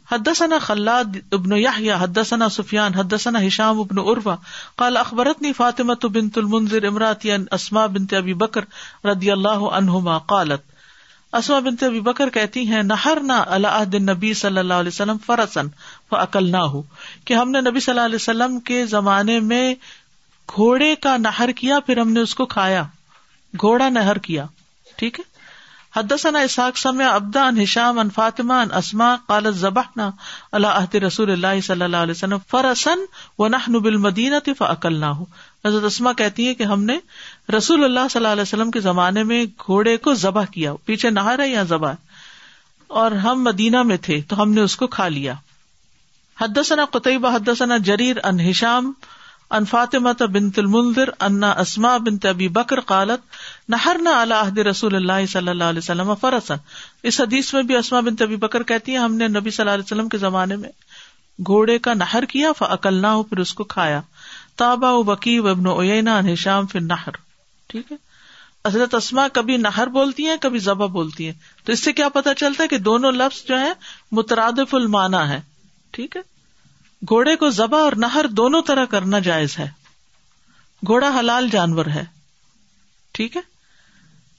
حدثنا 0.08 0.58
خلاد 0.60 1.16
ابن 1.32 1.52
یحییٰ 1.54 1.96
حدثنا 1.98 2.48
سفیان، 2.50 2.94
حدثنا 2.94 3.46
ہشام 3.46 3.80
ابن 3.80 3.98
عروا 4.00 4.36
قال 4.76 4.96
اخبرتنی 4.96 5.52
فاطمة 5.54 6.08
بنت 6.10 6.38
المنذر 6.38 6.86
امراتی 6.86 7.32
ان 7.32 7.44
اسماء 7.52 7.86
بنت 7.88 8.14
ابی 8.14 8.34
بکر 8.36 8.64
رضی 9.04 9.30
اللہ 9.30 9.68
عنہما 9.72 10.18
قالت 10.28 10.74
اسما 11.32 11.58
بنت 11.60 11.82
ابی 11.82 12.00
بکر 12.02 12.30
کہتی 12.30 12.66
ہیں، 12.66 12.82
نہرنا 12.84 13.42
علی 13.48 13.68
عہد 13.68 13.94
النبی 13.94 14.32
صلی 14.34 14.58
اللہ 14.58 14.82
علیہ 14.82 14.94
وسلم 14.94 15.18
فرسن 15.26 15.68
فاکلناہ 16.10 16.74
کہ 17.24 17.34
ہم 17.34 17.50
نے 17.50 17.60
نبی 17.60 17.80
صلی 17.80 17.92
اللہ 17.92 18.06
علیہ 18.06 18.16
وسلم 18.16 18.58
کے 18.68 18.84
زمانے 18.88 19.38
میں 19.42 19.74
گھوڑے 20.48 20.94
کا 20.96 21.16
نہر 21.18 21.50
کیا، 21.56 21.78
پھر 21.80 21.98
ہم 21.98 22.12
نے 22.12 22.20
اس 22.20 22.34
کو 22.34 22.46
کھایا، 22.48 22.82
گھوڑا 23.54 23.88
نہر 23.90 24.18
کیا، 24.20 24.44
ٹھیک 24.98 25.18
ہے؟ 25.20 25.24
حدثنا 25.96 26.38
اسحاق 26.38 26.78
سمع 26.78 27.12
ابدا 27.14 27.46
ان 27.46 27.60
ہشام 27.62 27.98
ان 27.98 28.10
فاطمہ 28.10 28.52
ان 28.52 28.68
اسما 28.72 29.16
قالت 29.26 29.56
ذبحنا 29.56 30.10
على 30.52 30.66
عهد 30.66 30.94
رسول 30.94 31.30
اللہ 31.30 31.60
صلی 31.60 31.82
اللہ 31.82 31.96
علیہ 31.96 32.10
وسلم 32.10 32.38
فرسن 32.50 32.98
ونحن 33.38 33.78
بالمدینہ 33.78 34.52
فاکلناه 34.58 35.22
حضرت 35.64 35.84
اسما 35.84 36.12
کہتی 36.12 36.48
ہے 36.48 36.54
کہ 36.54 36.62
ہم 36.62 36.84
نے 36.84 36.98
رسول 37.56 37.84
اللہ 37.84 38.08
صلی 38.10 38.18
اللہ 38.20 38.32
علیہ 38.32 38.42
وسلم 38.42 38.70
کے 38.70 38.80
زمانے 38.80 39.22
میں 39.22 39.44
گھوڑے 39.44 39.96
کو 39.96 40.14
ذبح 40.14 40.44
کیا، 40.44 40.74
پیچھے 40.84 41.10
نہر 41.10 41.38
ہے 41.38 41.48
یا 41.48 41.62
ذبح؟ 41.62 41.92
اور 42.88 43.12
ہم 43.12 43.44
مدینہ 43.44 43.82
میں 43.82 43.96
تھے 43.96 44.20
تو 44.28 44.42
ہم 44.42 44.52
نے 44.52 44.60
اس 44.60 44.76
کو 44.76 44.86
کھا 44.86 45.08
لیا۔ 45.08 45.34
حدثنا 46.40 46.84
قطعبہ 46.84 47.36
حدثنا 47.36 47.76
جریر 47.76 48.16
ان 48.24 48.40
ہشام 48.40 48.92
ان 49.50 49.64
فاطمہ 49.64 50.24
بنت 50.32 50.58
المنذر 50.58 51.08
انا 51.20 51.50
اسما 51.50 51.96
بنت 51.96 52.26
ابی 52.26 52.48
بکر 52.48 52.80
قالت 52.80 53.20
نہرنا 53.68 54.22
علی 54.22 54.64
رسول 54.64 54.94
اللہ 54.94 55.26
صلی 55.26 55.48
اللہ 55.48 55.64
علیہ 55.64 55.78
وسلم 55.78 56.14
فرسن 56.14 56.54
اس 57.02 57.20
حدیث 57.20 57.54
میں 57.54 57.62
بھی 57.62 57.76
اسما 57.76 58.00
بنت 58.00 58.22
ابی 58.22 58.36
بکر 58.36 58.62
کہتی 58.62 58.92
ہیں، 58.92 58.98
ہم 58.98 59.14
نے 59.14 59.28
نبی 59.28 59.50
صلی 59.50 59.62
اللہ 59.62 59.74
علیہ 59.74 59.84
وسلم 59.84 60.08
کے 60.08 60.18
زمانے 60.18 60.56
میں 60.56 60.68
گھوڑے 61.46 61.78
کا 61.78 61.94
نہر 61.94 62.24
کیا 62.24 62.52
فاکلنا 62.52 63.14
ہو 63.14 63.22
پھر 63.22 63.38
اس 63.38 63.54
کو 63.54 63.64
کھایا۔ 63.64 64.00
تابا 64.56 64.90
وکی 64.90 65.38
وبن 65.38 65.66
اوینا 65.66 66.18
ان 66.18 66.28
ہشام 66.28 66.66
پھر 66.66 66.80
نہر 66.80 67.10
ٹھیک 67.66 67.92
ہے؟ 67.92 67.96
حضرت 68.66 68.94
اسما 68.94 69.28
کبھی 69.28 69.56
نہر 69.56 69.86
بولتی 69.86 70.26
ہیں، 70.26 70.36
کبھی 70.40 70.58
ذبح 70.58 70.86
بولتی 70.86 71.26
ہیں۔ 71.26 71.32
تو 71.64 71.72
اس 71.72 71.84
سے 71.84 71.92
کیا 71.92 72.08
پتا 72.08 72.34
چلتا 72.34 72.62
ہے 72.62 72.68
کہ 72.68 72.78
دونوں 72.78 73.12
لفظ 73.12 73.48
جو 73.48 73.60
ہے 73.60 73.72
مترادف 74.12 74.74
المانا 74.74 75.28
ہے 75.28 75.40
ٹھیک 75.90 76.16
ہے؟ 76.16 76.35
گھوڑے 77.02 77.36
کو 77.36 77.50
ذبح 77.50 77.78
اور 77.78 77.92
نہر 77.92 78.24
دونوں 78.30 78.62
طرح 78.62 78.84
کرنا 78.84 79.18
جائز 79.18 79.58
ہے۔ 79.58 79.68
گھوڑا 80.86 81.18
حلال 81.18 81.48
جانور 81.48 81.86
ہے۔ 81.86 82.04
ٹھیک 83.12 83.36
ہے؟ 83.36 83.56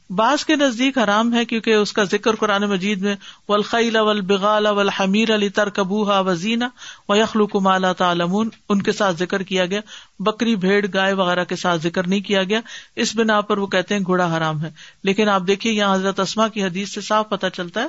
بعض 0.09 0.45
کے 0.45 0.55
نزدیک 0.55 0.97
حرام 0.97 1.33
ہے 1.33 1.45
کیونکہ 1.45 1.73
اس 1.73 1.93
کا 1.93 2.03
ذکر 2.03 2.35
قرآن 2.35 2.61
مجید 2.61 3.01
میں 3.01 3.15
ولخیل 3.47 3.95
اول 3.95 4.21
بغال 4.21 4.65
اول 4.65 4.89
حمیر 4.89 5.35
علی 5.35 5.49
ترکبوہا 5.49 6.19
وزینا 6.19 6.69
و 7.09 7.15
یخلو 7.15 7.47
کمالا 7.47 7.93
تعلمون۔ 7.93 8.49
ان 8.69 8.81
کے 8.81 8.91
ساتھ 8.91 9.17
ذکر 9.17 9.43
کیا 9.43 9.65
گیا۔ 9.65 9.81
بکری، 10.19 10.55
بھیڑ، 10.55 10.85
گائے 10.93 11.13
وغیرہ 11.13 11.43
کے 11.43 11.55
ساتھ 11.55 11.81
ذکر 11.81 12.07
نہیں 12.07 12.21
کیا 12.21 12.43
گیا۔ 12.43 12.59
اس 12.95 13.15
بنا 13.15 13.41
پر 13.41 13.57
وہ 13.57 13.67
کہتے 13.67 13.95
ہیں 13.95 14.01
گھوڑا 14.05 14.37
حرام 14.37 14.63
ہے۔ 14.63 14.71
لیکن 15.03 15.29
آپ 15.29 15.41
دیکھیے 15.47 15.73
یہاں 15.73 15.95
حضرت 15.95 16.19
اسما 16.19 16.47
کی 16.47 16.63
حدیث 16.63 16.93
سے 16.93 17.01
صاف 17.01 17.29
پتہ 17.29 17.47
چلتا 17.53 17.81
ہے 17.81 17.87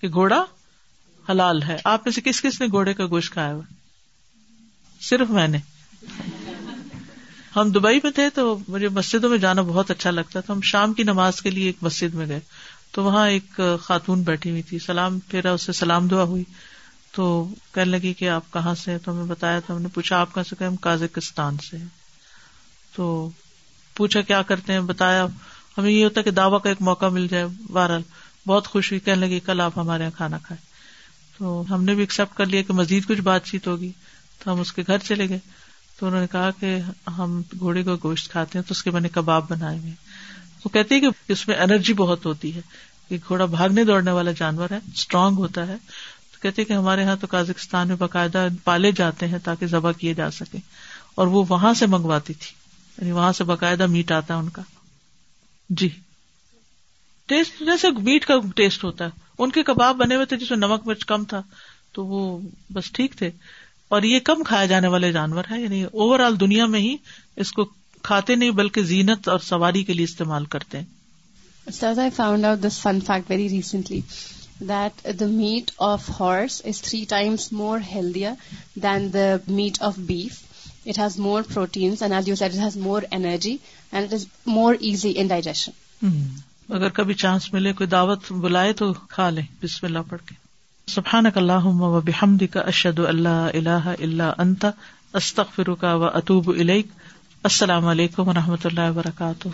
کہ 0.00 0.08
گھوڑا 0.08 0.44
حلال 1.30 1.62
ہے۔ 1.62 1.76
آپ 1.84 2.00
میں 2.04 2.12
سے 2.12 2.20
کس 2.20 2.42
کس 2.42 2.60
نے 2.60 2.66
گھوڑے 2.66 2.94
کا 2.94 3.06
گوشت 3.06 3.32
کھایا 3.32 3.54
ہوا؟ 3.54 3.79
صرف 5.00 5.30
میں 5.30 5.48
نے۔ 5.48 5.58
ہم 7.56 7.70
دبئی 7.70 8.00
میں 8.02 8.10
تھے 8.10 8.30
تو 8.30 8.58
مجھے 8.68 8.88
مسجدوں 8.88 9.30
میں 9.30 9.38
جانا 9.38 9.62
بہت 9.62 9.90
اچھا 9.90 10.10
لگتا 10.10 10.40
تھا۔ 10.40 10.54
ہم 10.54 10.60
شام 10.60 10.92
کی 10.92 11.02
نماز 11.02 11.42
کے 11.42 11.50
لیے 11.50 11.66
ایک 11.66 11.76
مسجد 11.82 12.14
میں 12.14 12.26
گئے۔ 12.26 12.40
تو 12.90 13.04
وہاں 13.04 13.28
ایک 13.28 13.60
خاتون 13.80 14.22
بیٹھی 14.22 14.50
ہوئی 14.50 14.62
تھی۔ 14.62 14.78
سلام 14.78 15.18
پھیرا 15.18 15.52
اس 15.52 15.62
سے 15.62 15.72
سلام 15.72 16.08
دعا 16.08 16.22
ہوئی۔ 16.22 16.44
تو 17.12 17.48
کہنے 17.74 17.90
لگی 17.90 18.12
کہ 18.12 18.28
آپ 18.28 18.52
کہاں 18.52 18.74
سے 18.74 18.98
تو 18.98 19.12
ہمیں 19.12 19.24
بتایا، 19.24 19.60
تو 19.60 19.76
ہم 19.76 19.82
نے 19.82 19.88
پوچھا، 19.88 20.20
آپ 20.20 20.34
کہاں 20.34 20.44
سے 20.44 20.56
کہ 20.58 20.64
ہم 20.64 20.76
کازکستان 20.76 21.56
سے 21.58 21.76
تو 22.94 23.30
پوچھا، 23.94 24.20
کیا 24.20 24.42
کرتے 24.42 24.72
ہیں؟ 24.72 24.80
بتایا، 24.80 25.26
ہمیں 25.78 25.90
یہ 25.90 26.04
ہوتا 26.04 26.18
ہے 26.18 26.24
کہ 26.24 26.30
دعوی 26.30 26.58
کا 26.62 26.68
ایک 26.68 26.82
موقع 26.82 27.08
مل 27.08 27.28
جائے۔ 27.28 27.46
بہرحال 27.72 28.02
بہت 28.46 28.68
خوش 28.68 28.92
ہوئی۔ 28.92 29.00
کہنے 29.00 29.26
لگی، 29.26 29.40
کل 29.40 29.60
آپ 29.60 29.78
ہمارے 29.78 30.02
یہاں 30.02 30.16
کھانا 30.16 30.38
کھائے 30.38 30.66
تو 31.38 31.64
ہم 31.70 31.84
نے 31.84 31.94
بھی 31.94 32.02
ایکسپٹ 32.02 32.36
کر 32.36 32.46
لیا 32.46 32.62
کہ 32.62 32.72
مزید 32.72 33.08
کچھ 33.08 33.20
بات 33.20 33.44
چیت 33.44 33.66
ہوگی۔ 33.66 33.92
تو 34.44 34.52
ہم 34.52 34.60
اس 34.60 34.72
کے 34.72 34.82
گھر 34.86 34.98
چلے 34.98 35.28
گئے۔ 35.28 35.38
تو 35.98 36.06
انہوں 36.06 36.20
نے 36.20 36.26
کہا 36.26 36.50
کہ 36.50 36.78
ہم 37.18 37.42
گھوڑے 37.58 37.82
کا 37.82 37.94
گوشت 38.02 38.30
کھاتے 38.30 38.58
ہیں 38.58 38.66
تو 38.66 38.72
اس 38.72 38.82
کے 38.82 38.90
بنے 38.90 39.08
کباب 39.08 39.50
بنائے 39.50 39.78
ہوئے۔ 39.78 39.92
وہ 40.64 40.68
کہتے 40.68 40.94
ہیں 40.94 41.02
کہ 41.02 41.32
اس 41.32 41.48
میں 41.48 41.56
انرجی 41.56 41.92
بہت 41.92 42.26
ہوتی 42.26 42.54
ہے۔ 42.54 42.60
یہ 43.10 43.18
گھوڑا 43.28 43.44
بھاگنے 43.44 43.84
دوڑنے 43.84 44.10
والا 44.10 44.32
جانور 44.32 44.70
ہے 44.70 44.78
اسٹرانگ 44.94 45.36
ہوتا 45.36 45.66
ہے۔ 45.66 45.76
تو 46.32 46.40
کہتے 46.40 46.64
کہ 46.64 46.72
ہمارے 46.72 47.02
یہاں 47.02 47.16
تو 47.16 47.26
کازکستان 47.26 47.88
میں 47.88 47.96
باقاعدہ 47.96 48.48
پالے 48.64 48.92
جاتے 48.92 49.28
ہیں 49.28 49.38
تاکہ 49.44 49.66
ذبح 49.66 49.92
کیے 49.92 50.14
جا 50.14 50.30
سکے۔ 50.30 50.58
اور 51.14 51.26
وہ 51.26 51.44
وہاں 51.48 51.74
سے 51.74 51.86
منگواتی 51.86 52.34
تھی۔ 52.34 52.50
یعنی 52.98 53.12
وہاں 53.12 53.32
سے 53.32 53.44
باقاعدہ 53.44 53.86
میٹ 53.86 54.12
آتا 54.12 54.34
ہے 54.34 54.38
ان 54.38 54.48
کا۔ 54.48 54.62
جی۔ 55.70 55.88
ٹیسٹ، 57.26 57.60
جیسے 57.60 57.90
میٹ 57.90 58.26
کا 58.26 58.34
ٹیسٹ 58.56 58.84
ہوتا 58.84 59.04
ہے۔ 59.04 59.10
ان 59.38 59.50
کے 59.50 59.62
کباب 59.62 59.96
بنے 59.96 60.14
ہوئے 60.14 60.26
تھے 60.26 60.36
جس 60.36 60.50
میں 60.50 60.58
نمک 60.58 60.86
مرچ 60.86 61.04
کم 61.04 61.24
تھا، 61.24 61.42
تو 61.92 62.06
وہ 62.06 62.38
بس 62.72 62.92
ٹھیک 62.92 63.16
تھے۔ 63.16 63.30
اور 63.90 64.02
یہ 64.02 64.18
کم 64.20 64.42
کھایا 64.42 64.66
جانے 64.66 64.88
والے 64.88 65.12
جانور 65.12 65.44
ہے 65.50 65.60
یعنی 65.62 65.84
اوور 65.84 66.20
آل 66.20 66.40
دنیا 66.40 66.66
میں 66.66 66.80
ہی 66.80 66.96
اس 67.36 67.52
کو 67.52 67.64
کھاتے 68.02 68.34
نہیں 68.34 68.50
بلکہ 68.50 68.82
زینت 68.82 69.28
اور 69.28 69.38
سواری 69.38 69.84
کے 69.84 69.92
لیے 69.92 70.04
استعمال 70.04 70.44
کرتے 70.44 70.78
ہیں۔ 70.78 70.84
Found 72.16 72.44
out 72.44 72.64
this 72.64 72.78
fun 72.78 73.00
fact 73.00 73.30
very 73.30 73.48
recently 73.48 74.00
that 74.60 75.20
the 75.20 75.26
meat 75.26 75.70
of 75.78 76.10
horse 76.20 76.62
is 76.64 76.82
three 76.82 77.04
times 77.08 77.52
more 77.52 77.78
healthier 77.94 78.32
than 78.74 79.12
the 79.12 79.36
meat 79.48 79.82
of 79.82 79.98
beef 79.98 80.42
it 80.86 80.98
has 80.98 81.18
more 81.18 81.42
proteins 81.54 82.02
and 82.02 82.28
you 82.28 82.34
set 82.34 82.54
has 82.54 82.76
more 82.76 83.02
energy 83.10 83.56
and 83.92 84.06
it 84.06 84.14
is 84.14 84.26
more 84.46 84.74
easy 84.80 85.12
in 85.16 85.26
digestion 85.26 85.70
اگر 86.68 86.88
کبھی 86.88 87.14
chance 87.14 87.52
ملے 87.52 87.72
کوئی 87.72 87.88
دعوت 87.88 88.32
بلائے 88.32 88.72
تو 88.72 88.92
کھا 88.92 89.30
لیں۔ 89.30 89.42
بسم 89.62 89.86
اللہ 89.86 89.98
پڑھ 90.08 90.20
کے۔ 90.28 90.39
سبحانک 90.94 91.38
اللہم 91.38 91.82
و 91.82 92.00
بحمدک 92.00 92.56
اشہد 92.56 92.98
اللہ 92.98 93.28
الہ 93.28 93.68
الا 93.68 94.32
انت، 94.38 94.66
استغفرک 95.14 95.82
و 95.82 96.04
اتوب 96.04 96.48
الیک۔ 96.48 96.86
السلام 97.44 97.86
علیکم 97.86 98.28
و 98.28 98.32
رحمۃ 98.32 98.56
اللہ 98.64 98.90
وبرکاتہ۔ 98.90 99.48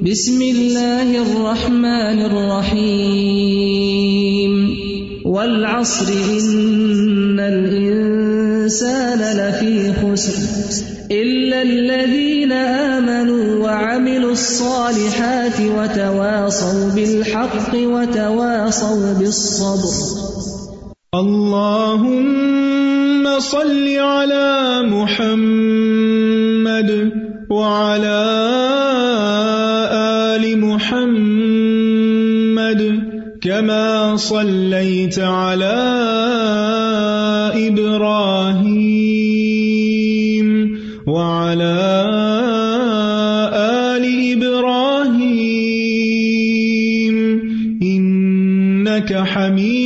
بسم 0.00 0.40
الله 0.40 1.26
الرحمن 1.26 2.22
الرحيم 2.30 4.70
والعصر 5.24 6.08
إن 6.08 7.40
الإنسان 7.40 9.18
لفي 9.18 9.88
خسر۔ 10.00 10.91
إلا 11.10 11.62
الذين 11.62 12.52
آمنوا 12.52 13.64
وعملوا 13.64 14.32
الصالحات 14.32 15.60
وتواصوا 15.60 16.90
بالحق 16.94 17.74
وتواصوا 17.74 19.12
بالصبر 19.18 19.94
اللهم 21.14 22.42
صل 23.40 23.88
على 23.98 24.82
محمد 24.88 26.10
وعلى 27.50 28.22
آل 30.32 30.44
محمد 30.58 31.82
كما 33.42 34.16
صليت 34.16 35.18
على 35.18 35.78
إبراهيم 37.68 38.61
وعلى 41.06 41.74
آل 43.54 44.04
إبراهيم 44.32 45.82
إنك 47.82 49.14
حميد 49.14 49.81